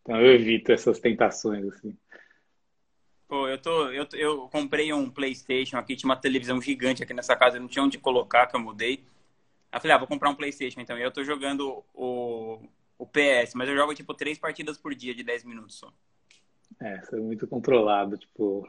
[0.00, 1.96] Então eu evito essas tentações assim.
[3.26, 7.34] Pô, eu tô, eu, eu comprei um PlayStation aqui, tinha uma televisão gigante aqui nessa
[7.34, 9.04] casa, não tinha onde colocar, que eu mudei.
[9.72, 10.96] Aí eu falei, ah, vou comprar um PlayStation então.
[10.96, 12.62] E eu tô jogando o,
[12.96, 15.92] o PS, mas eu jogo tipo três partidas por dia de 10 minutos só.
[16.80, 18.68] É, é muito controlado, tipo.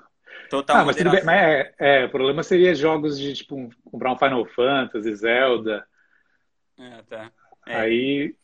[0.50, 4.18] Total ah, mas, bem, mas é, é, o problema seria jogos de tipo comprar um
[4.18, 5.86] Final Fantasy, Zelda.
[6.80, 7.32] É, tá.
[7.68, 7.76] É.
[7.76, 8.36] Aí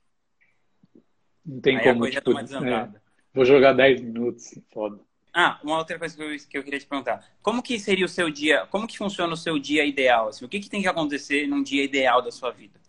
[1.46, 2.10] não tem Aí como.
[2.10, 2.90] Tipo, é,
[3.34, 5.00] vou jogar 10 minutos, foda.
[5.34, 7.24] Ah, uma outra coisa que eu, que eu, queria te perguntar.
[7.44, 10.30] Como que seria o seu dia, como que funciona o seu dia ideal?
[10.30, 12.80] Assim, o que, que tem que acontecer num dia ideal da sua vida?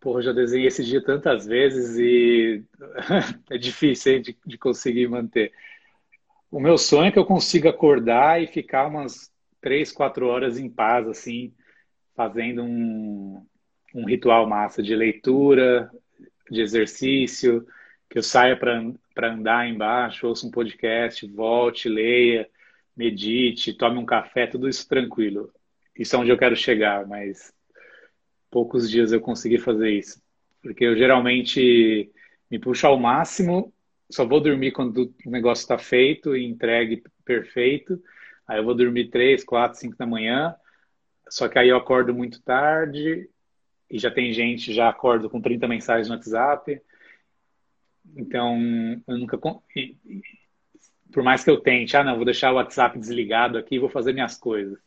[0.00, 2.62] Porra, já desenhei esse dia tantas vezes e
[3.50, 5.52] é difícil hein, de, de conseguir manter.
[6.56, 9.30] O meu sonho é que eu consiga acordar e ficar umas
[9.60, 11.52] três, quatro horas em paz, assim,
[12.14, 13.46] fazendo um,
[13.94, 15.90] um ritual massa de leitura,
[16.50, 17.66] de exercício,
[18.08, 22.48] que eu saia para andar embaixo, ouça um podcast, volte, leia,
[22.96, 25.52] medite, tome um café, tudo isso tranquilo.
[25.94, 27.52] Isso é onde eu quero chegar, mas
[28.50, 30.22] poucos dias eu consegui fazer isso.
[30.62, 32.10] Porque eu geralmente
[32.50, 33.74] me puxo ao máximo,
[34.10, 38.00] só vou dormir quando o negócio está feito e entregue perfeito.
[38.46, 40.54] Aí eu vou dormir três, quatro, cinco da manhã.
[41.28, 43.28] Só que aí eu acordo muito tarde
[43.90, 46.80] e já tem gente, já acordo com 30 mensagens no WhatsApp.
[48.16, 48.56] Então,
[49.06, 49.38] eu nunca.
[51.12, 53.88] Por mais que eu tente, ah, não, vou deixar o WhatsApp desligado aqui e vou
[53.88, 54.78] fazer minhas coisas.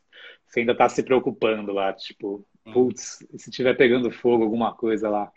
[0.45, 5.31] Você ainda está se preocupando lá, tipo, putz, se tiver pegando fogo alguma coisa lá.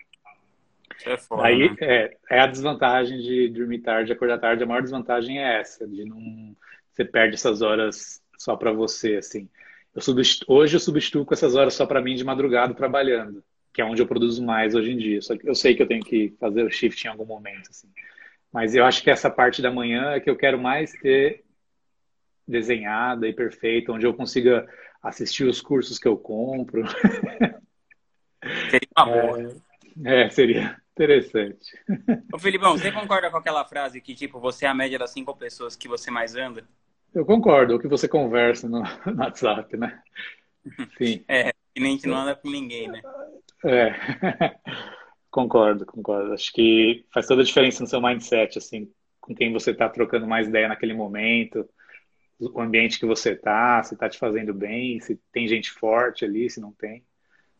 [1.04, 1.76] É foda, Aí né?
[1.80, 4.62] é, é a desvantagem de dormir tarde, acordar tarde.
[4.62, 6.56] A maior desvantagem é essa, de não.
[6.92, 9.48] Você perde essas horas só para você, assim.
[9.94, 10.02] Eu
[10.48, 14.02] hoje eu substituo com essas horas só para mim de madrugada trabalhando que é onde
[14.02, 15.22] eu produzo mais hoje em dia.
[15.22, 17.88] Só que eu sei que eu tenho que fazer o shift em algum momento, assim.
[18.52, 21.42] Mas eu acho que essa parte da manhã é que eu quero mais ter
[22.46, 24.68] desenhada e perfeita, onde eu consiga
[25.02, 26.84] assistir os cursos que eu compro.
[28.70, 29.56] Seria uma boa.
[30.04, 31.78] É, é seria interessante.
[32.32, 35.36] Ô, Filipão, você concorda com aquela frase que, tipo, você é a média das cinco
[35.36, 36.66] pessoas que você mais anda?
[37.14, 40.00] Eu concordo, o que você conversa no, no WhatsApp, né?
[40.96, 41.24] Sim.
[41.28, 43.00] É, e nem que não anda com ninguém, né?
[43.64, 43.94] É,
[45.30, 46.32] concordo, concordo.
[46.32, 48.90] Acho que faz toda a diferença no seu mindset, assim,
[49.20, 51.68] com quem você está trocando mais ideia naquele momento,
[52.38, 56.50] o ambiente que você está, se está te fazendo bem, se tem gente forte ali,
[56.50, 57.04] se não tem.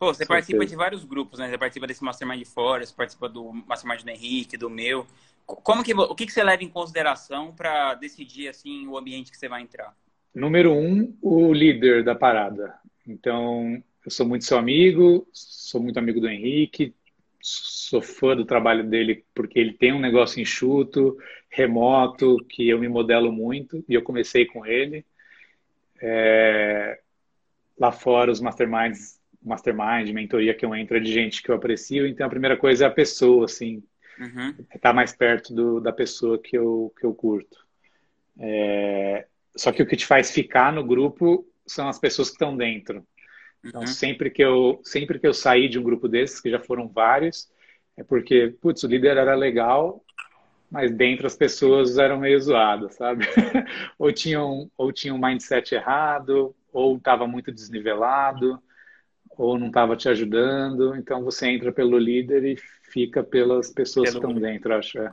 [0.03, 1.48] Pô, você participa de vários grupos, né?
[1.48, 5.07] Você participa desse Mastermind de fora, você participa do Mastermind do Henrique, do meu.
[5.46, 9.36] Como que, o que, que você leva em consideração para decidir assim o ambiente que
[9.36, 9.94] você vai entrar?
[10.34, 12.74] Número um, o líder da parada.
[13.07, 16.92] Então, eu sou muito seu amigo, sou muito amigo do Henrique,
[17.40, 21.16] sou fã do trabalho dele porque ele tem um negócio enxuto,
[21.48, 25.07] remoto, que eu me modelo muito e eu comecei com ele.
[26.00, 26.98] É...
[27.78, 32.07] Lá fora, os masterminds, mastermind, mentoria que eu entro é de gente que eu aprecio,
[32.07, 33.82] então a primeira coisa é a pessoa, assim,
[34.18, 34.51] uhum.
[34.61, 37.59] estar tá mais perto do, da pessoa que eu, que eu curto.
[38.38, 39.26] É...
[39.57, 43.07] Só que o que te faz ficar no grupo são as pessoas que estão dentro.
[43.64, 43.86] Então, uhum.
[43.86, 47.51] sempre, que eu, sempre que eu saí de um grupo desses, que já foram vários,
[47.97, 50.03] é porque, putz, o líder era legal,
[50.70, 53.26] mas dentro as pessoas eram meio zoadas, sabe?
[53.99, 58.61] ou, tinham, ou tinham um mindset errado, ou estava muito desnivelado,
[59.37, 60.97] ou não estava te ajudando.
[60.97, 62.57] Então, você entra pelo líder e
[62.91, 64.20] fica pelas pessoas pelo...
[64.20, 64.99] que estão dentro, acho.
[64.99, 65.12] É.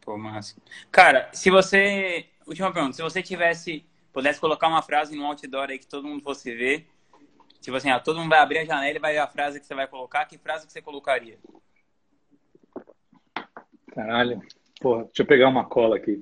[0.00, 0.56] Pô, massa.
[0.90, 2.26] Cara, se você.
[2.46, 2.96] Última pergunta.
[2.96, 3.84] Se você tivesse.
[4.12, 6.86] Pudesse colocar uma frase no outdoor aí que todo mundo fosse ver,
[7.62, 9.66] Tipo assim, ah, todo mundo vai abrir a janela e vai ver a frase que
[9.66, 10.24] você vai colocar.
[10.24, 11.38] Que frase que você colocaria?
[13.94, 14.42] Caralho.
[14.80, 16.20] Porra, deixa eu pegar uma cola aqui.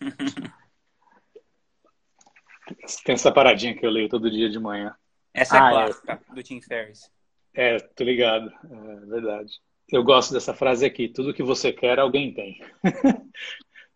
[3.04, 4.96] Tem essa paradinha que eu leio todo dia de manhã.
[5.40, 5.72] Essa é a ah, é.
[5.72, 6.34] clássica é.
[6.34, 7.10] do Tim Ferriss.
[7.54, 8.52] É, tô ligado.
[8.70, 9.52] É verdade.
[9.90, 11.08] Eu gosto dessa frase aqui.
[11.08, 12.60] Tudo que você quer, alguém tem.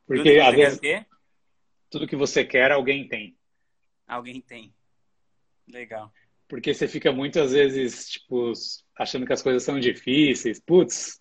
[0.07, 0.81] Porque às vezes.
[1.91, 3.37] Tudo que você quer, alguém tem.
[4.07, 4.73] Alguém tem.
[5.69, 6.11] Legal.
[6.49, 8.53] Porque você fica muitas vezes, tipo,
[8.99, 10.61] achando que as coisas são difíceis.
[10.61, 11.21] Putz,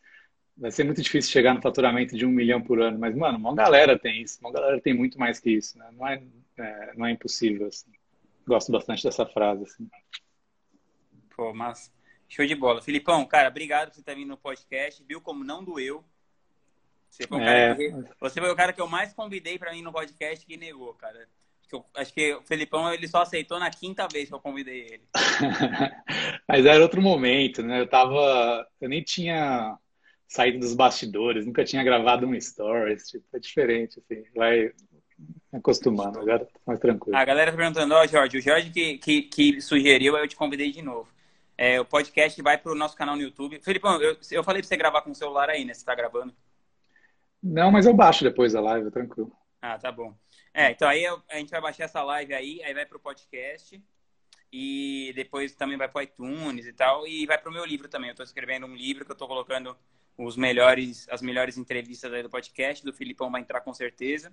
[0.57, 2.97] vai ser muito difícil chegar no faturamento de um milhão por ano.
[2.97, 4.39] Mas, mano, uma galera tem isso.
[4.41, 5.77] Uma galera tem muito mais que isso.
[5.77, 5.89] Né?
[5.93, 6.23] Não, é,
[6.57, 7.91] é, não é impossível, assim.
[8.51, 9.89] Gosto bastante dessa frase, assim.
[11.33, 11.89] Pô, mas
[12.27, 12.81] show de bola.
[12.81, 15.01] Filipão, cara, obrigado por você ter vindo no podcast.
[15.07, 16.03] Viu como não doeu.
[17.09, 17.73] Você foi, é...
[17.73, 20.93] que, você foi o cara que eu mais convidei para mim no podcast que negou,
[20.95, 21.29] cara.
[21.95, 25.03] Acho que o Felipão ele só aceitou na quinta vez que eu convidei ele.
[26.45, 27.79] Mas era outro momento, né?
[27.79, 28.67] Eu tava.
[28.81, 29.77] Eu nem tinha
[30.27, 34.73] saído dos bastidores, nunca tinha gravado um stories, tipo, é diferente, assim, vai
[35.51, 37.17] acostumando, agora tá mais tranquilo.
[37.17, 40.35] A galera tá perguntando, ó, oh, Jorge, o Jorge que, que, que sugeriu, eu te
[40.35, 41.07] convidei de novo.
[41.57, 43.59] É, o podcast vai pro nosso canal no YouTube.
[43.61, 45.73] Felipão, eu, eu falei pra você gravar com o celular aí, né?
[45.73, 46.33] Você tá gravando?
[47.41, 49.31] Não, mas eu baixo depois a live, tranquilo.
[49.61, 50.15] Ah, tá bom.
[50.53, 53.81] É, então aí a gente vai baixar essa live aí, aí vai pro podcast
[54.51, 58.09] e depois também vai pro iTunes e tal, e vai pro meu livro também.
[58.09, 59.77] Eu tô escrevendo um livro que eu tô colocando
[60.17, 62.83] os melhores, as melhores entrevistas aí do podcast.
[62.83, 64.31] Do Filipão vai entrar com certeza.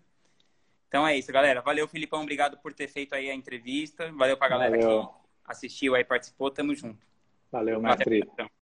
[0.88, 1.60] Então é isso, galera.
[1.60, 2.22] Valeu, Filipão.
[2.22, 4.10] Obrigado por ter feito aí a entrevista.
[4.12, 5.06] Valeu pra galera Valeu.
[5.06, 5.10] que
[5.44, 6.50] assistiu aí, participou.
[6.50, 7.06] Tamo junto.
[7.52, 7.80] Valeu.
[7.80, 8.57] Valeu,